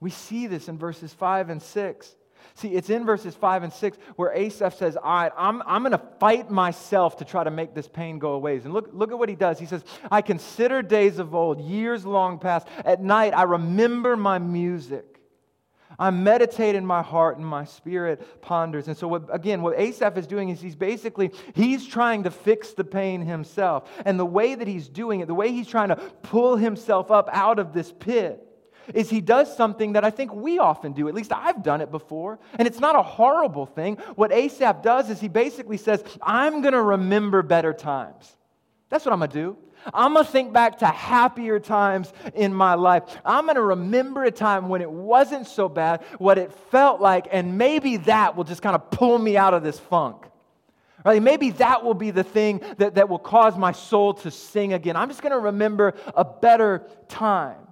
[0.00, 2.14] We see this in verses 5 and 6.
[2.56, 5.92] See, it's in verses 5 and 6 where Asaph says, All right, I'm, I'm going
[5.92, 8.56] to fight myself to try to make this pain go away.
[8.56, 9.58] And look, look at what he does.
[9.58, 12.68] He says, I consider days of old, years long past.
[12.84, 15.13] At night, I remember my music.
[15.98, 18.88] I meditate in my heart and my spirit ponders.
[18.88, 22.72] And so, what, again, what Asaph is doing is he's basically, he's trying to fix
[22.72, 23.90] the pain himself.
[24.04, 27.28] And the way that he's doing it, the way he's trying to pull himself up
[27.32, 28.40] out of this pit,
[28.92, 31.08] is he does something that I think we often do.
[31.08, 32.38] At least I've done it before.
[32.58, 33.96] And it's not a horrible thing.
[34.14, 38.36] What Asaph does is he basically says, I'm going to remember better times.
[38.90, 39.56] That's what I'm going to do.
[39.92, 43.02] I'm going to think back to happier times in my life.
[43.24, 47.28] I'm going to remember a time when it wasn't so bad, what it felt like,
[47.30, 50.24] and maybe that will just kind of pull me out of this funk.
[51.04, 51.22] Right?
[51.22, 54.96] Maybe that will be the thing that, that will cause my soul to sing again.
[54.96, 57.63] I'm just going to remember a better time.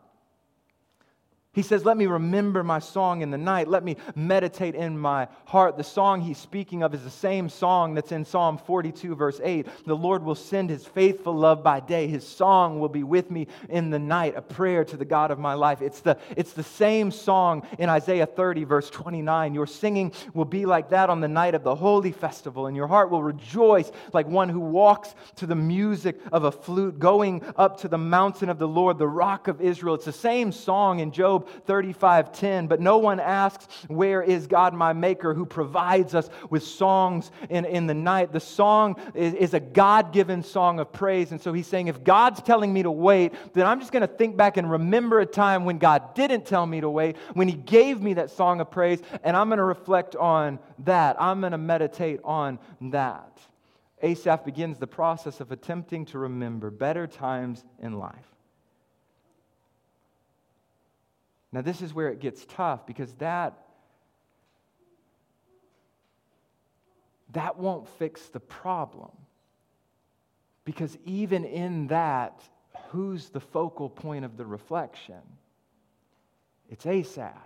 [1.55, 3.69] He says, Let me remember my song in the night.
[3.69, 5.77] Let me meditate in my heart.
[5.77, 9.67] The song he's speaking of is the same song that's in Psalm 42, verse 8.
[9.85, 12.07] The Lord will send his faithful love by day.
[12.07, 15.38] His song will be with me in the night, a prayer to the God of
[15.38, 15.83] my life.
[15.83, 19.53] It's the, it's the same song in Isaiah 30, verse 29.
[19.53, 22.87] Your singing will be like that on the night of the holy festival, and your
[22.87, 27.79] heart will rejoice like one who walks to the music of a flute, going up
[27.81, 29.97] to the mountain of the Lord, the rock of Israel.
[29.97, 34.74] It's the same song in Job Job 35:10, but no one asks, Where is God
[34.74, 38.33] my maker who provides us with songs in, in the night?
[38.33, 41.33] The song is, is a God-given song of praise.
[41.33, 44.07] And so he's saying, if God's telling me to wait, then I'm just going to
[44.07, 47.55] think back and remember a time when God didn't tell me to wait, when he
[47.55, 51.20] gave me that song of praise, and I'm going to reflect on that.
[51.20, 53.38] I'm going to meditate on that.
[54.02, 58.32] Asaph begins the process of attempting to remember better times in life.
[61.53, 63.59] Now, this is where it gets tough because that,
[67.33, 69.11] that won't fix the problem.
[70.65, 72.41] Because even in that,
[72.88, 75.21] who's the focal point of the reflection?
[76.71, 77.37] It's Asaph.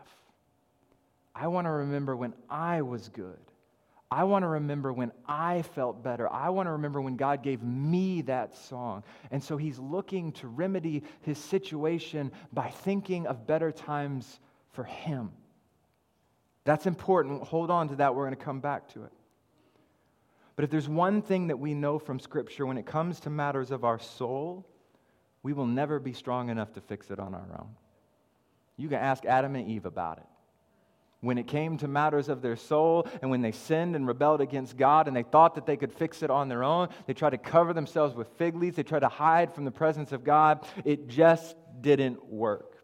[1.34, 3.45] I want to remember when I was good.
[4.10, 6.32] I want to remember when I felt better.
[6.32, 9.02] I want to remember when God gave me that song.
[9.32, 14.38] And so he's looking to remedy his situation by thinking of better times
[14.72, 15.32] for him.
[16.64, 17.42] That's important.
[17.42, 18.14] Hold on to that.
[18.14, 19.12] We're going to come back to it.
[20.54, 23.70] But if there's one thing that we know from Scripture when it comes to matters
[23.72, 24.66] of our soul,
[25.42, 27.68] we will never be strong enough to fix it on our own.
[28.76, 30.26] You can ask Adam and Eve about it
[31.20, 34.76] when it came to matters of their soul and when they sinned and rebelled against
[34.76, 37.38] God and they thought that they could fix it on their own, they tried to
[37.38, 40.66] cover themselves with fig leaves, they tried to hide from the presence of God.
[40.84, 42.75] It just didn't work.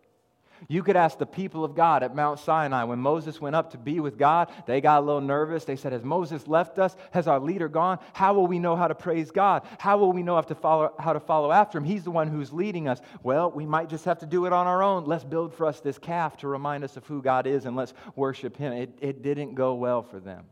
[0.68, 3.78] You could ask the people of God at Mount Sinai when Moses went up to
[3.78, 4.50] be with God.
[4.66, 5.64] They got a little nervous.
[5.64, 6.96] They said, Has Moses left us?
[7.10, 7.98] Has our leader gone?
[8.12, 9.66] How will we know how to praise God?
[9.78, 11.84] How will we know how to follow, how to follow after him?
[11.84, 13.00] He's the one who's leading us.
[13.22, 15.04] Well, we might just have to do it on our own.
[15.04, 17.94] Let's build for us this calf to remind us of who God is and let's
[18.14, 18.72] worship him.
[18.72, 20.44] It, it didn't go well for them.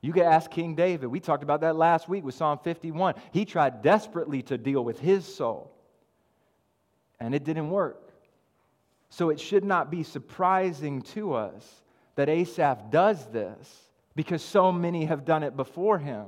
[0.00, 1.08] You could ask King David.
[1.08, 3.14] We talked about that last week with Psalm 51.
[3.32, 5.72] He tried desperately to deal with his soul,
[7.18, 8.05] and it didn't work.
[9.08, 11.82] So it should not be surprising to us
[12.16, 13.82] that Asaph does this
[14.14, 16.26] because so many have done it before him.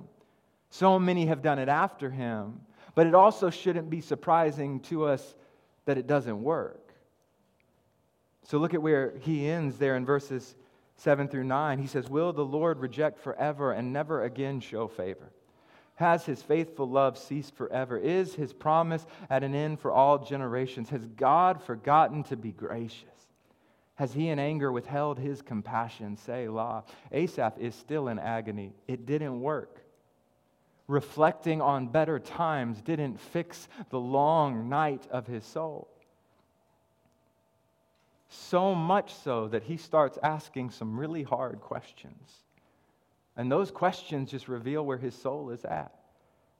[0.70, 2.60] So many have done it after him.
[2.94, 5.34] But it also shouldn't be surprising to us
[5.86, 6.92] that it doesn't work.
[8.42, 10.56] So look at where he ends there in verses
[10.96, 11.78] 7 through 9.
[11.78, 15.30] He says, Will the Lord reject forever and never again show favor?
[15.98, 17.98] Has his faithful love ceased forever?
[17.98, 20.90] Is his promise at an end for all generations?
[20.90, 23.02] Has God forgotten to be gracious?
[23.96, 26.16] Has he in anger withheld his compassion?
[26.16, 26.84] Selah.
[27.10, 28.74] Asaph is still in agony.
[28.86, 29.82] It didn't work.
[30.86, 35.88] Reflecting on better times didn't fix the long night of his soul.
[38.28, 42.44] So much so that he starts asking some really hard questions.
[43.38, 45.94] And those questions just reveal where his soul is at.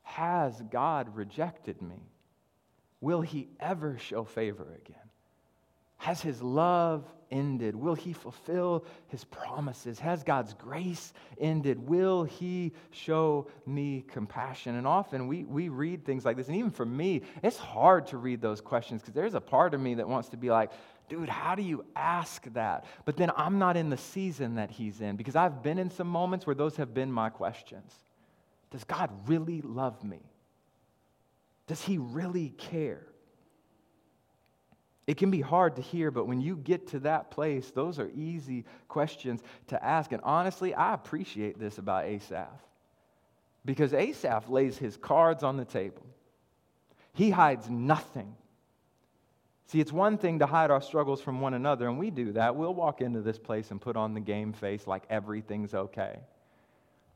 [0.02, 2.00] Has God rejected me?
[3.00, 4.96] Will he ever show favor again?
[5.98, 7.74] Has his love ended?
[7.74, 9.98] Will he fulfill his promises?
[9.98, 11.88] Has God's grace ended?
[11.88, 14.76] Will he show me compassion?
[14.76, 18.16] And often we, we read things like this, and even for me, it's hard to
[18.16, 20.70] read those questions because there's a part of me that wants to be like,
[21.08, 22.84] dude, how do you ask that?
[23.04, 26.08] But then I'm not in the season that he's in because I've been in some
[26.08, 27.92] moments where those have been my questions.
[28.70, 30.20] Does God really love me?
[31.66, 33.02] Does he really care?
[35.06, 38.10] It can be hard to hear, but when you get to that place, those are
[38.14, 40.12] easy questions to ask.
[40.12, 42.60] And honestly, I appreciate this about Asaph
[43.64, 46.04] because Asaph lays his cards on the table.
[47.14, 48.34] He hides nothing.
[49.68, 52.57] See, it's one thing to hide our struggles from one another, and we do that.
[52.57, 56.20] We'll walk into this place and put on the game face like everything's okay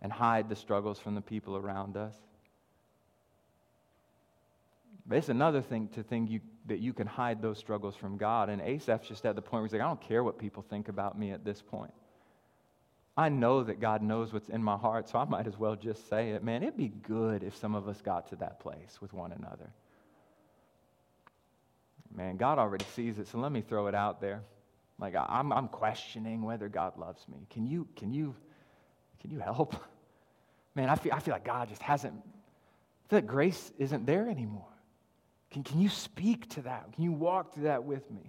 [0.03, 2.15] and hide the struggles from the people around us.
[5.07, 8.51] But it's another thing to think you, that you can hide those struggles from God.
[8.51, 10.89] And Asaph's just at the point where he's like, I don't care what people think
[10.89, 11.95] about me at this point.
[13.16, 16.09] I know that God knows what's in my heart, so I might as well just
[16.09, 16.45] say it.
[16.45, 19.70] Man, it'd be good if some of us got to that place with one another.
[22.15, 24.43] Man, God already sees it, so let me throw it out there.
[24.99, 27.47] Like I'm, I'm questioning whether God loves me.
[27.51, 28.35] Can you, can you,
[29.21, 29.75] can you help?
[30.75, 34.29] Man, I feel, I feel like God just hasn't, I feel like grace isn't there
[34.29, 34.67] anymore.
[35.51, 36.93] Can, can you speak to that?
[36.95, 38.23] Can you walk through that with me?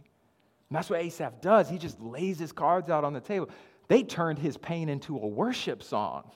[0.69, 1.69] And that's what Asaph does.
[1.69, 3.49] He just lays his cards out on the table.
[3.87, 6.31] They turned his pain into a worship song.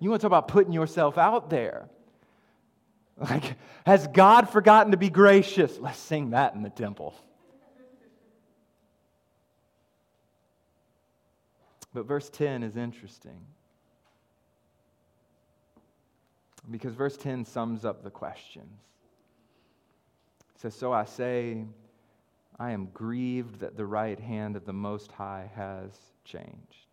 [0.00, 1.88] You want to talk about putting yourself out there?
[3.18, 5.76] Like, has God forgotten to be gracious?
[5.78, 7.14] Let's sing that in the temple.
[11.92, 13.40] But verse 10 is interesting.
[16.70, 18.80] Because verse 10 sums up the questions.
[20.54, 21.64] It says, So I say,
[22.58, 25.90] I am grieved that the right hand of the Most High has
[26.24, 26.87] changed.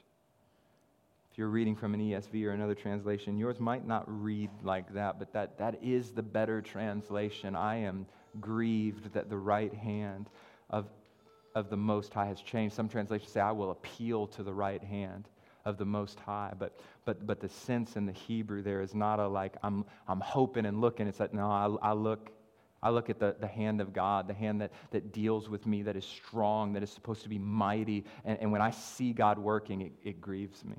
[1.35, 5.19] If you're reading from an ESV or another translation, yours might not read like that,
[5.19, 7.57] but that, that is the better translation.
[7.57, 8.05] I am
[8.39, 10.29] grieved that the right hand
[10.69, 10.85] of,
[11.53, 12.73] of the Most High has changed.
[12.73, 15.27] Some translations say, I will appeal to the right hand
[15.65, 16.53] of the Most High.
[16.57, 20.21] But, but, but the sense in the Hebrew there is not a like, I'm, I'm
[20.21, 21.05] hoping and looking.
[21.05, 22.31] It's like, no, I, I look.
[22.81, 25.81] I look at the, the hand of God, the hand that, that deals with me,
[25.81, 28.05] that is strong, that is supposed to be mighty.
[28.23, 30.75] And, and when I see God working, it, it grieves me.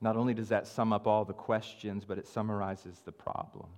[0.00, 3.68] Not only does that sum up all the questions, but it summarizes the problem.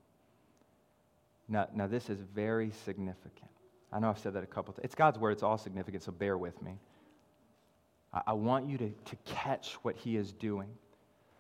[1.49, 3.51] Now, now this is very significant.
[3.93, 4.85] I know I've said that a couple times.
[4.85, 6.79] It's God's word, it's all significant, so bear with me.
[8.13, 10.69] I, I want you to, to catch what He is doing.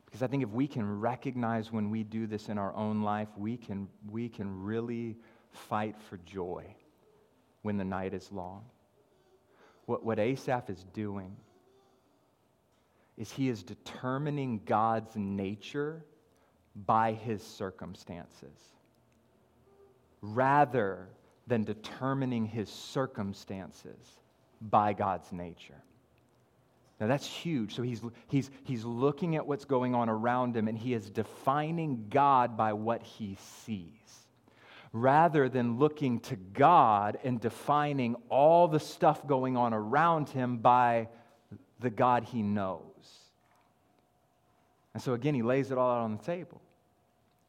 [0.06, 3.28] Because I think if we can recognize when we do this in our own life,
[3.36, 5.16] we can, we can really
[5.52, 6.64] fight for joy
[7.62, 8.64] when the night is long.
[9.86, 11.36] What, what Asaph is doing
[13.20, 16.02] is he is determining God's nature
[16.86, 18.56] by his circumstances
[20.22, 21.06] rather
[21.46, 23.98] than determining his circumstances
[24.62, 25.82] by God's nature.
[26.98, 27.74] Now that's huge.
[27.74, 32.06] So he's, he's, he's looking at what's going on around him and he is defining
[32.08, 34.26] God by what he sees
[34.94, 41.08] rather than looking to God and defining all the stuff going on around him by
[41.80, 42.89] the God he knows.
[44.94, 46.60] And so again, he lays it all out on the table.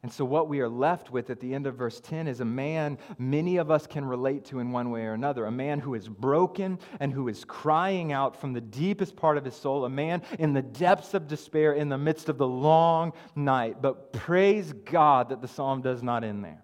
[0.03, 2.45] And so, what we are left with at the end of verse 10 is a
[2.45, 5.45] man many of us can relate to in one way or another.
[5.45, 9.45] A man who is broken and who is crying out from the deepest part of
[9.45, 9.85] his soul.
[9.85, 13.79] A man in the depths of despair in the midst of the long night.
[13.79, 16.63] But praise God that the psalm does not end there.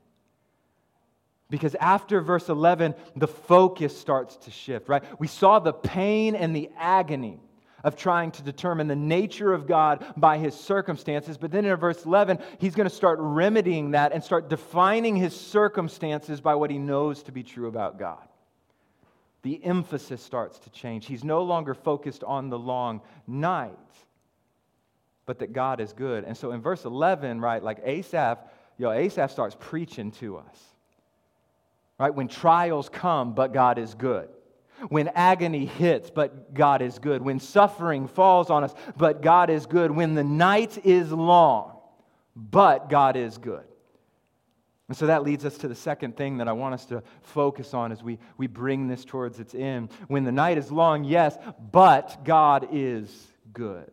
[1.51, 5.03] Because after verse 11, the focus starts to shift, right?
[5.19, 7.39] We saw the pain and the agony
[7.88, 11.38] of trying to determine the nature of God by his circumstances.
[11.38, 15.33] But then in verse 11, he's going to start remedying that and start defining his
[15.33, 18.27] circumstances by what he knows to be true about God.
[19.43, 21.05] The emphasis starts to change.
[21.05, 23.71] He's no longer focused on the long night,
[25.25, 26.25] but that God is good.
[26.25, 28.39] And so in verse 11, right, like Asaph,
[28.79, 30.61] know, Asaph starts preaching to us.
[31.97, 32.13] Right?
[32.13, 34.27] When trials come, but God is good
[34.89, 37.21] when agony hits, but God is good.
[37.21, 39.91] When suffering falls on us, but God is good.
[39.91, 41.78] When the night is long,
[42.36, 43.63] but God is good.
[44.88, 47.73] And so that leads us to the second thing that I want us to focus
[47.73, 49.89] on as we, we bring this towards its end.
[50.07, 51.38] When the night is long, yes,
[51.71, 53.91] but God is good.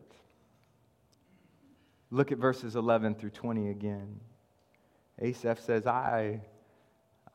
[2.11, 4.21] Look at verses 11 through 20 again.
[5.19, 6.41] Asaph says, I,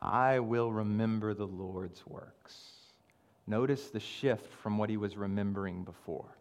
[0.01, 2.70] I will remember the Lord's works.
[3.47, 6.37] Notice the shift from what he was remembering before.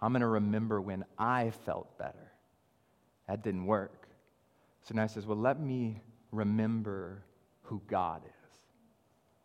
[0.00, 2.32] I'm going to remember when I felt better.
[3.28, 4.08] That didn't work.
[4.82, 7.22] So now he says, Well, let me remember
[7.62, 8.30] who God is.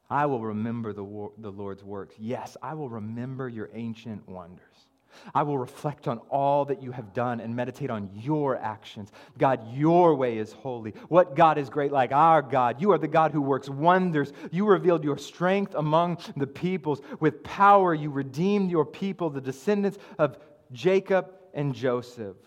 [0.10, 2.16] I will remember the, the Lord's works.
[2.18, 4.88] Yes, I will remember your ancient wonders.
[5.34, 9.12] I will reflect on all that you have done and meditate on your actions.
[9.38, 10.92] God, your way is holy.
[11.08, 12.82] What God is great like our God?
[12.82, 14.34] You are the God who works wonders.
[14.52, 17.02] You revealed your strength among the peoples.
[17.20, 20.38] With power, you redeemed your people, the descendants of
[20.72, 22.38] Jacob and Joseph.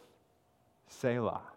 [0.88, 1.51] Selah.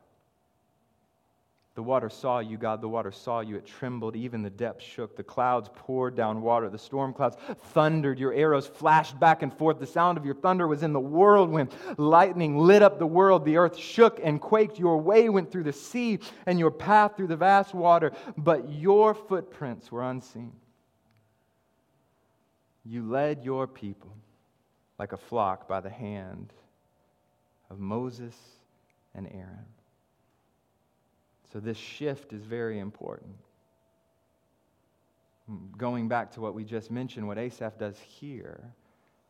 [1.75, 2.79] The water saw you, God.
[2.79, 3.57] The water saw you.
[3.57, 4.15] It trembled.
[4.15, 5.17] Even the depths shook.
[5.17, 6.69] The clouds poured down water.
[6.69, 7.35] The storm clouds
[7.73, 8.17] thundered.
[8.17, 9.79] Your arrows flashed back and forth.
[9.79, 11.73] The sound of your thunder was in the whirlwind.
[11.97, 13.43] Lightning lit up the world.
[13.43, 14.79] The earth shook and quaked.
[14.79, 18.13] Your way went through the sea and your path through the vast water.
[18.37, 20.53] But your footprints were unseen.
[22.85, 24.15] You led your people
[24.97, 26.53] like a flock by the hand
[27.69, 28.35] of Moses
[29.13, 29.65] and Aaron.
[31.55, 33.33] So, this shift is very important.
[35.47, 38.59] Hmm, going back to what we just mentioned, what Asaph does here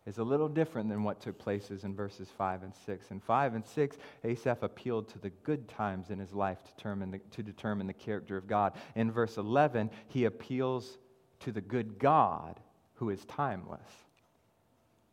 [0.08, 3.12] is a little different than what took places in verses 5 and 6.
[3.12, 7.12] In 5 and 6, Asaph appealed to the good times in his life to determine
[7.12, 8.74] the, to determine the character of God.
[8.96, 10.98] In verse 11, he appeals
[11.42, 12.60] to the good God
[12.96, 13.92] who is timeless.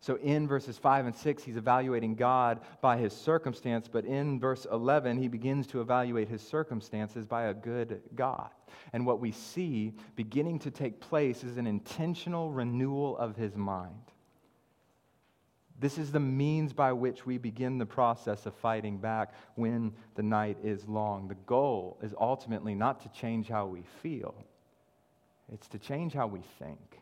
[0.02, 4.66] So in verses 5 and 6, he's evaluating God by his circumstance, but in verse
[4.70, 8.50] 11, he begins to evaluate his circumstances by a good God.
[8.92, 13.94] And what we see beginning to take place is an intentional renewal of his mind.
[15.78, 20.22] This is the means by which we begin the process of fighting back when the
[20.24, 21.28] night is long.
[21.28, 24.34] The goal is ultimately not to change how we feel,
[25.52, 27.01] it's to change how we think.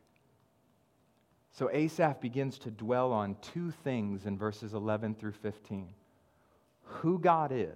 [1.53, 5.89] So Asaph begins to dwell on two things in verses 11 through 15
[6.85, 7.69] who God is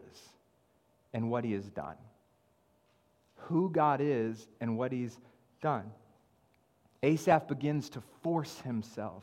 [1.13, 1.97] and what he has done.
[3.37, 5.17] Who God is and what he's
[5.63, 5.93] done.
[7.03, 9.23] Asaph begins to force himself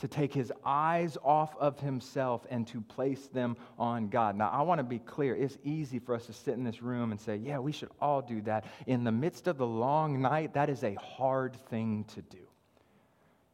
[0.00, 4.34] to take his eyes off of himself and to place them on God.
[4.34, 5.36] Now, I want to be clear.
[5.36, 8.22] It's easy for us to sit in this room and say, yeah, we should all
[8.22, 8.64] do that.
[8.86, 12.38] In the midst of the long night, that is a hard thing to do.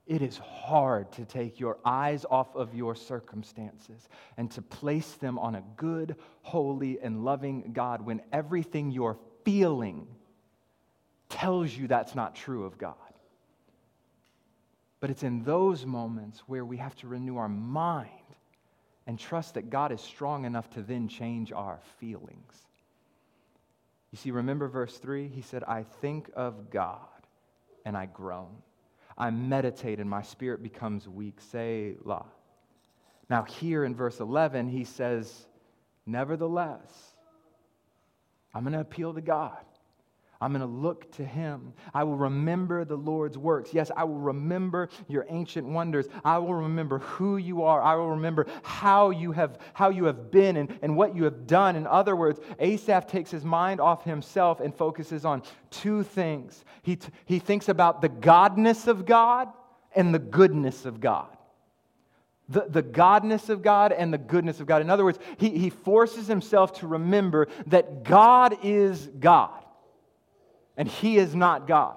[0.06, 5.36] It is hard to take your eyes off of your circumstances and to place them
[5.38, 10.06] on a good, holy, and loving God when everything you're feeling
[11.28, 12.94] tells you that's not true of God.
[15.00, 18.10] But it's in those moments where we have to renew our mind
[19.08, 22.66] and trust that God is strong enough to then change our feelings.
[24.12, 25.28] You see, remember verse 3?
[25.28, 27.00] He said, I think of God
[27.84, 28.62] and I groan.
[29.18, 31.40] I meditate and my spirit becomes weak.
[31.40, 32.26] Selah.
[33.28, 35.46] Now, here in verse 11, he says,
[36.06, 37.14] Nevertheless,
[38.54, 39.64] I'm going to appeal to God.
[40.40, 41.72] I'm going to look to him.
[41.94, 43.72] I will remember the Lord's works.
[43.72, 46.06] Yes, I will remember your ancient wonders.
[46.24, 47.80] I will remember who you are.
[47.80, 51.46] I will remember how you have, how you have been and, and what you have
[51.46, 51.74] done.
[51.74, 56.64] In other words, Asaph takes his mind off himself and focuses on two things.
[56.82, 59.48] He, t- he thinks about the godness of God
[59.94, 61.28] and the goodness of God.
[62.48, 64.82] The, the godness of God and the goodness of God.
[64.82, 69.62] In other words, he, he forces himself to remember that God is God
[70.76, 71.96] and he is not God.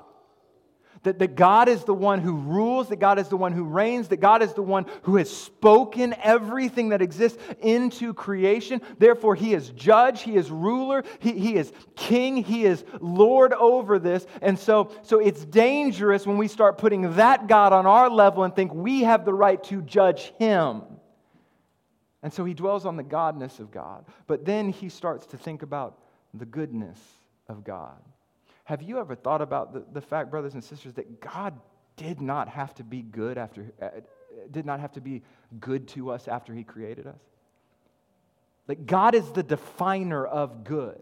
[1.04, 4.10] That, that God is the one who rules, that God is the one who reigns,
[4.10, 8.82] that God is the one who has spoken everything that exists into creation.
[8.98, 13.98] Therefore, He is judge, He is ruler, He, he is king, He is Lord over
[13.98, 14.26] this.
[14.42, 18.54] And so, so it's dangerous when we start putting that God on our level and
[18.54, 20.82] think we have the right to judge Him.
[22.22, 24.06] And so he dwells on the godness of God.
[24.28, 25.98] But then he starts to think about
[26.34, 27.00] the goodness
[27.48, 28.02] of God.
[28.70, 31.60] Have you ever thought about the, the fact, brothers and sisters, that God
[31.96, 33.88] did not have to be good after, uh,
[34.52, 35.24] did not have to be
[35.60, 37.20] good to us after He created us?
[38.68, 41.02] Like, God is the definer of good.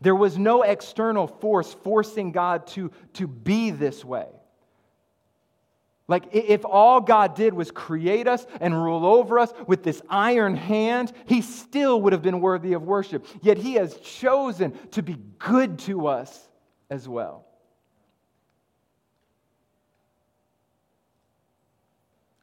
[0.00, 4.28] There was no external force forcing God to, to be this way.
[6.06, 10.54] Like, if all God did was create us and rule over us with this iron
[10.54, 13.26] hand, He still would have been worthy of worship.
[13.42, 16.47] Yet He has chosen to be good to us
[16.90, 17.44] as well.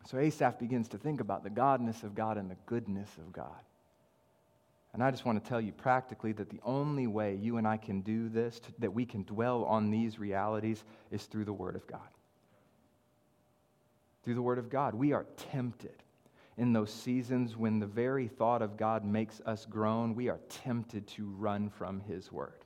[0.06, 3.50] So Asaph begins to think about the godness of God and the goodness of God.
[4.94, 7.78] And I just want to tell you practically that the only way you and I
[7.78, 11.86] can do this, that we can dwell on these realities, is through the Word of
[11.88, 12.00] God.
[14.24, 14.94] Through the Word of God.
[14.94, 16.04] We are tempted
[16.58, 21.06] in those seasons when the very thought of God makes us groan, we are tempted
[21.08, 22.65] to run from His Word.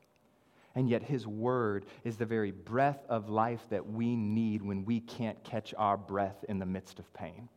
[0.76, 5.00] And yet, His Word is the very breath of life that we need when we
[5.00, 7.50] can't catch our breath in the midst of pain.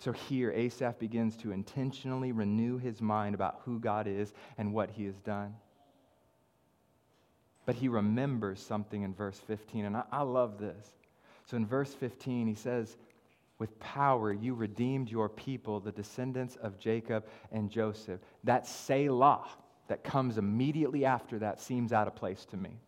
[0.00, 4.90] So here, Asaph begins to intentionally renew his mind about who God is and what
[4.90, 5.56] He has done.
[7.66, 10.92] But he remembers something in verse 15, and I, I love this.
[11.44, 12.96] So in verse 15, he says,
[13.58, 18.20] with power you redeemed your people, the descendants of Jacob and Joseph.
[18.44, 19.48] That's Selah
[19.88, 22.78] that comes immediately after that seems out of place to me.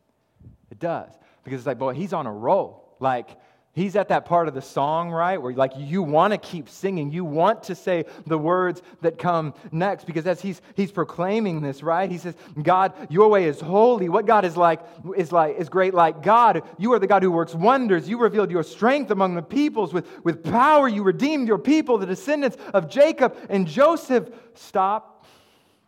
[0.71, 1.11] It does.
[1.45, 2.95] Because it's like, boy, he's on a roll.
[3.01, 3.31] Like,
[3.73, 5.41] he's at that part of the song, right?
[5.41, 7.11] Where like you want to keep singing.
[7.11, 10.05] You want to say the words that come next.
[10.05, 12.11] Because as he's he's proclaiming this, right?
[12.11, 14.09] He says, God, your way is holy.
[14.09, 14.81] What God is like
[15.17, 16.63] is like is great like God.
[16.79, 18.09] You are the God who works wonders.
[18.09, 19.93] You revealed your strength among the peoples.
[19.93, 24.29] With, with power, you redeemed your people, the descendants of Jacob and Joseph.
[24.55, 25.27] Stop.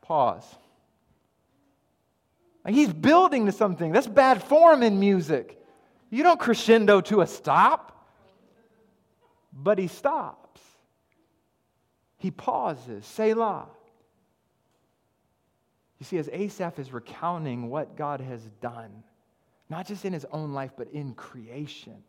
[0.00, 0.56] Pause.
[2.64, 3.92] Like he's building to something.
[3.92, 5.58] That's bad form in music.
[6.10, 7.88] You don't crescendo to a stop.
[9.52, 10.60] But he stops.
[12.18, 13.04] He pauses.
[13.04, 13.66] Selah.
[15.98, 19.04] You see, as Asaph is recounting what God has done,
[19.68, 22.02] not just in his own life, but in creation.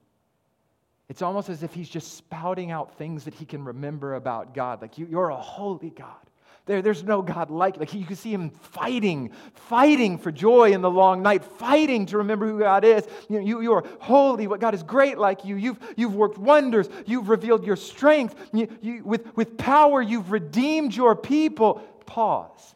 [1.10, 4.82] It's almost as if he's just spouting out things that he can remember about God.
[4.82, 6.30] Like, you, you're a holy God.
[6.66, 10.82] There, there's no God like Like you can see him fighting, fighting for joy in
[10.82, 13.06] the long night, fighting to remember who God is.
[13.30, 14.48] You, know, you, you are holy.
[14.48, 15.58] What God is great like you.
[15.58, 16.88] You've, you've worked wonders.
[17.06, 18.36] You've revealed your strength.
[18.54, 21.82] You, you, with, with power, you've redeemed your people.
[22.06, 22.76] Pause.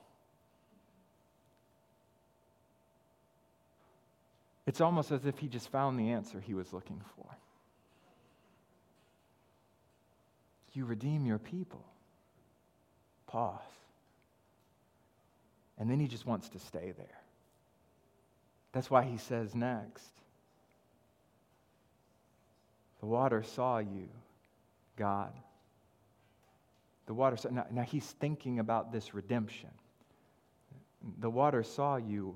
[4.66, 7.26] It's almost as if he just found the answer he was looking for.
[10.74, 11.84] You redeem your people.
[13.28, 13.62] Pause.
[15.78, 17.22] And then he just wants to stay there.
[18.72, 20.12] That's why he says next
[23.00, 24.10] The water saw you,
[24.98, 25.32] God.
[27.06, 27.50] The water saw.
[27.50, 29.70] Now, now he's thinking about this redemption.
[31.20, 32.36] The water saw you,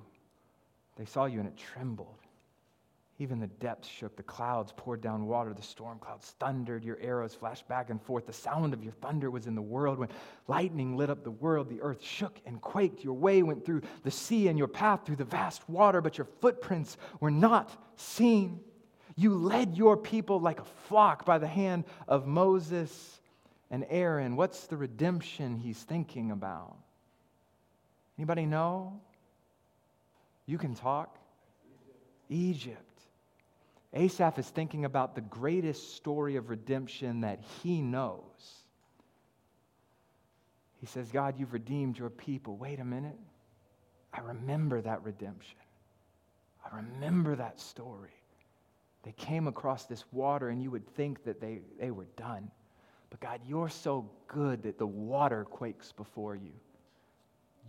[0.98, 2.21] they saw you and it trembled.
[3.22, 4.16] Even the depths shook.
[4.16, 5.54] The clouds poured down water.
[5.54, 6.84] The storm clouds thundered.
[6.84, 8.26] Your arrows flashed back and forth.
[8.26, 10.00] The sound of your thunder was in the world.
[10.00, 10.10] When
[10.48, 13.04] lightning lit up the world, the earth shook and quaked.
[13.04, 16.26] Your way went through the sea and your path through the vast water, but your
[16.42, 18.60] footprints were not seen.
[19.16, 23.20] You led your people like a flock by the hand of Moses
[23.70, 24.36] and Aaron.
[24.36, 26.76] What's the redemption he's thinking about?
[28.18, 29.00] Anybody know?
[30.48, 31.20] You can talk.
[32.28, 32.91] Egypt.
[33.94, 38.22] Asaph is thinking about the greatest story of redemption that he knows.
[40.80, 42.58] He says, God, you've redeemed your people.
[42.58, 43.18] Wait a minute.
[44.14, 45.58] I remember that redemption.
[46.66, 48.10] I remember that story.
[49.04, 52.50] They came across this water, and you would think that they, they were done.
[53.10, 56.54] But God, you're so good that the water quakes before you.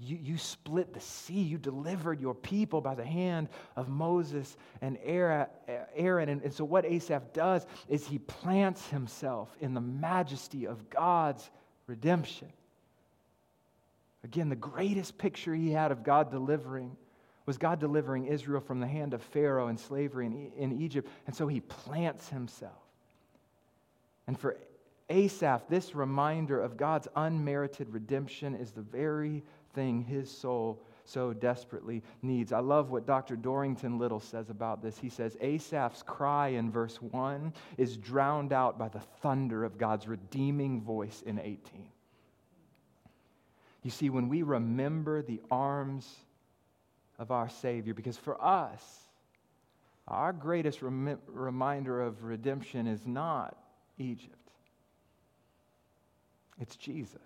[0.05, 1.41] You, you split the sea.
[1.41, 5.49] You delivered your people by the hand of Moses and Aaron.
[6.29, 11.49] And, and so, what Asaph does is he plants himself in the majesty of God's
[11.87, 12.49] redemption.
[14.25, 16.97] Again, the greatest picture he had of God delivering
[17.47, 21.09] was God delivering Israel from the hand of Pharaoh and slavery in, in Egypt.
[21.27, 22.73] And so he plants himself.
[24.27, 24.57] And for
[25.11, 29.43] Asaph, this reminder of God's unmerited redemption is the very
[29.75, 32.53] thing his soul so desperately needs.
[32.53, 33.37] I love what Dr.
[33.37, 34.99] Dorrington Little says about this.
[34.99, 40.07] He says, Asaph's cry in verse 1 is drowned out by the thunder of God's
[40.07, 41.59] redeeming voice in 18.
[43.83, 46.09] You see, when we remember the arms
[47.19, 48.83] of our Savior, because for us,
[50.07, 53.57] our greatest rem- reminder of redemption is not
[53.99, 54.37] Egypt,
[56.61, 57.21] it's Jesus.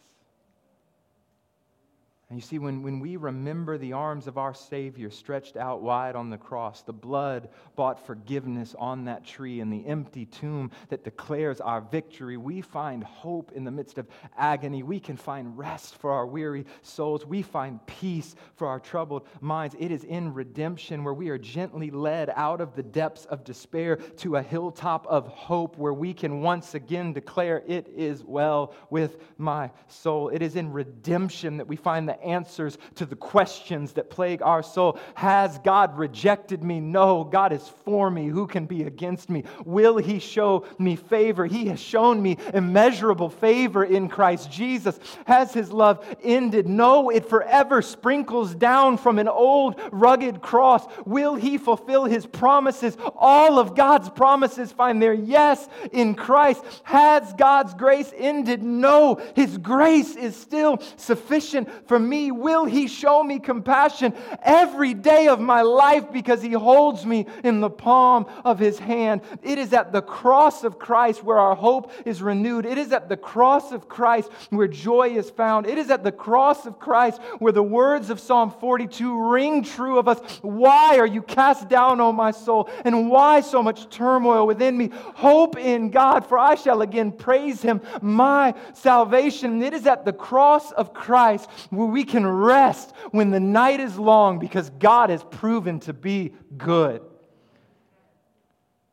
[2.29, 6.17] And you see, when, when we remember the arms of our Savior stretched out wide
[6.17, 11.05] on the cross, the blood bought forgiveness on that tree, and the empty tomb that
[11.05, 14.83] declares our victory, we find hope in the midst of agony.
[14.83, 17.25] We can find rest for our weary souls.
[17.25, 19.77] We find peace for our troubled minds.
[19.79, 23.99] It is in redemption where we are gently led out of the depths of despair
[24.17, 29.19] to a hilltop of hope where we can once again declare, It is well with
[29.39, 30.31] my soul.
[30.31, 34.63] It is in redemption that we find the answers to the questions that plague our
[34.63, 34.99] soul.
[35.15, 36.81] Has God rejected me?
[36.81, 38.27] No, God is for me.
[38.27, 39.45] Who can be against me?
[39.65, 41.47] Will He show me favor?
[41.47, 44.99] He has shown me immeasurable favor in Christ Jesus.
[45.27, 46.67] Has His love ended?
[46.67, 50.87] No, it forever sprinkles down from an old rugged cross.
[51.05, 52.97] Will He fulfill His promises?
[53.17, 56.63] All of God's promises find their yes in Christ.
[56.85, 58.63] Has God's grace ended?
[58.63, 62.31] No, His grace is still sufficient for me?
[62.31, 67.61] Will He show me compassion every day of my life because He holds me in
[67.61, 69.23] the palm of His hand?
[69.43, 72.67] It is at the cross of Christ where our hope is renewed.
[72.67, 75.67] It is at the cross of Christ where joy is found.
[75.67, 79.99] It is at the cross of Christ where the words of Psalm 42 ring true
[79.99, 80.21] of us.
[80.43, 82.71] Why are you cast down, O my soul?
[82.85, 84.91] And why so much turmoil within me?
[85.15, 89.63] Hope in God, for I shall again praise Him, my salvation.
[89.63, 93.99] It is at the cross of Christ where we can rest when the night is
[93.99, 97.01] long because God has proven to be good.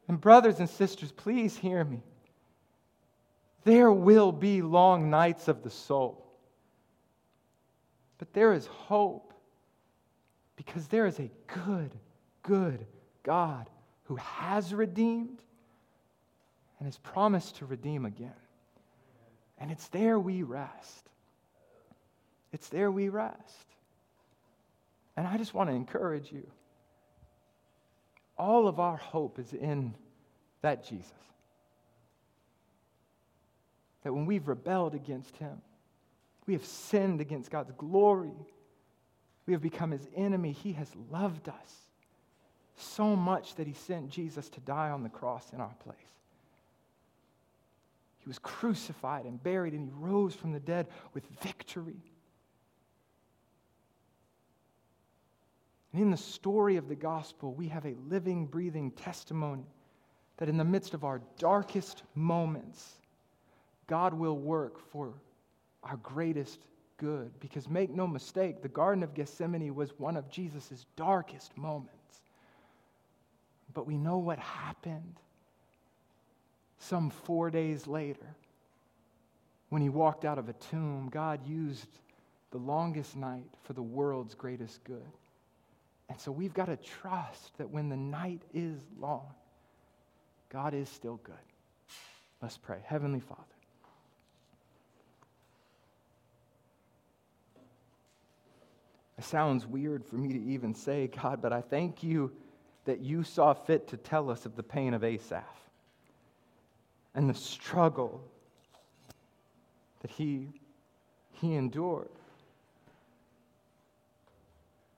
[0.08, 2.02] And, brothers and sisters, please hear me.
[3.66, 6.26] There will be long nights of the soul.
[8.20, 9.34] But there is hope
[10.56, 11.30] because there is a
[11.66, 11.92] good,
[12.42, 12.86] good
[13.24, 13.70] God
[14.06, 15.44] who has redeemed
[16.80, 18.32] and has promised to redeem again.
[19.58, 21.10] And it's there we rest.
[22.54, 23.68] It's there we rest.
[25.18, 26.48] And I just want to encourage you.
[28.38, 29.94] All of our hope is in
[30.62, 31.12] that Jesus.
[34.04, 35.62] That when we've rebelled against him,
[36.46, 38.34] we have sinned against God's glory,
[39.46, 41.84] we have become his enemy, he has loved us
[42.76, 45.96] so much that he sent Jesus to die on the cross in our place.
[48.20, 52.02] He was crucified and buried, and he rose from the dead with victory.
[55.94, 59.68] And in the story of the gospel, we have a living, breathing testimony
[60.38, 62.96] that in the midst of our darkest moments,
[63.88, 65.14] God will work for
[65.84, 66.66] our greatest
[66.98, 67.32] good.
[67.40, 72.22] Because make no mistake, the Garden of Gethsemane was one of Jesus' darkest moments.
[73.74, 75.20] But we know what happened
[76.80, 78.36] some four days later
[79.70, 81.10] when he walked out of a tomb.
[81.12, 81.88] God used
[82.52, 85.02] the longest night for the world's greatest good.
[86.14, 89.26] And so we've got to trust that when the night is long,
[90.48, 91.34] God is still good.
[92.40, 92.78] Let's pray.
[92.86, 93.42] Heavenly Father.
[99.18, 102.32] It sounds weird for me to even say, God, but I thank you
[102.86, 105.44] that you saw fit to tell us of the pain of Asaph
[107.16, 108.24] and the struggle
[110.04, 110.50] that he,
[111.32, 112.10] he endured.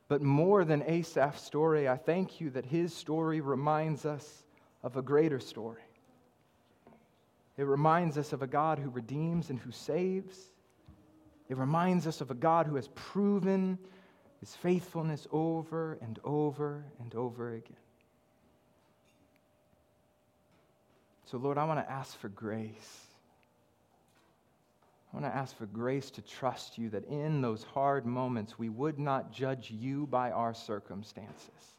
[0.08, 4.44] But more than Asaph's story, I thank you that his story reminds us
[4.84, 5.82] of a greater story.
[7.58, 10.38] It reminds us of a God who redeems and who saves.
[11.50, 13.80] It reminds us of a God who has proven
[14.40, 17.78] his faithfulness over and over and over again.
[21.26, 23.05] So, Lord, I want to ask for grace.
[25.16, 28.68] I want to ask for grace to trust you that in those hard moments we
[28.68, 31.78] would not judge you by our circumstances,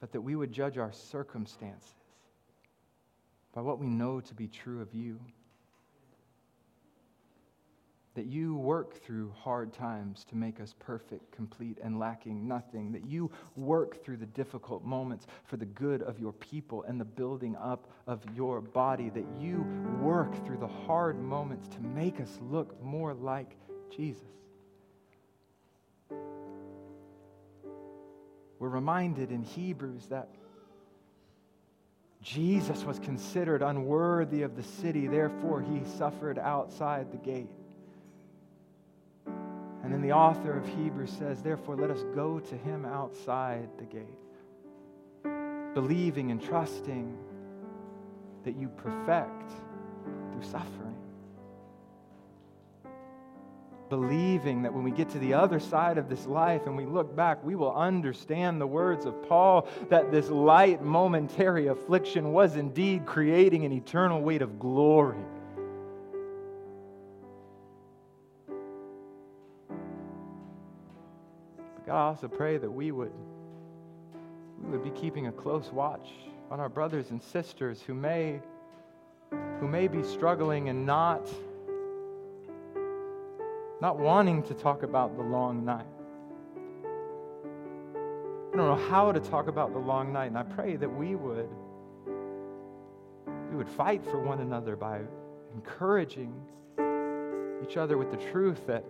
[0.00, 1.92] but that we would judge our circumstances
[3.54, 5.20] by what we know to be true of you
[8.16, 13.06] that you work through hard times to make us perfect, complete, and lacking nothing, that
[13.06, 17.54] you work through the difficult moments for the good of your people and the building
[17.56, 19.66] up of your body, that you
[20.00, 23.54] work through the hard moments to make us look more like
[23.94, 24.24] Jesus.
[28.58, 30.30] We're reminded in Hebrews that
[32.22, 37.50] Jesus was considered unworthy of the city, therefore, he suffered outside the gate.
[39.86, 43.84] And then the author of Hebrews says, Therefore, let us go to him outside the
[43.84, 44.18] gate,
[45.74, 47.16] believing and trusting
[48.42, 49.52] that you perfect
[50.32, 50.96] through suffering.
[53.88, 57.14] Believing that when we get to the other side of this life and we look
[57.14, 63.06] back, we will understand the words of Paul that this light momentary affliction was indeed
[63.06, 65.22] creating an eternal weight of glory.
[71.86, 73.12] God, I also pray that we would,
[74.60, 76.08] we would be keeping a close watch
[76.50, 78.40] on our brothers and sisters who may,
[79.60, 81.28] who may be struggling and not,
[83.80, 85.86] not wanting to talk about the long night.
[88.52, 91.14] I don't know how to talk about the long night, and I pray that we
[91.14, 91.48] would
[93.50, 95.00] we would fight for one another by
[95.54, 96.34] encouraging
[97.62, 98.84] each other with the truth that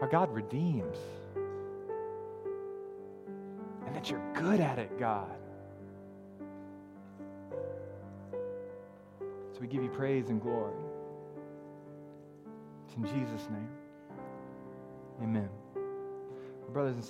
[0.00, 0.96] our God redeems.
[3.86, 5.34] And that you're good at it, God.
[9.52, 10.76] So we give you praise and glory.
[12.86, 13.68] It's in Jesus' name.
[15.22, 15.48] Amen.
[16.72, 17.04] Brothers and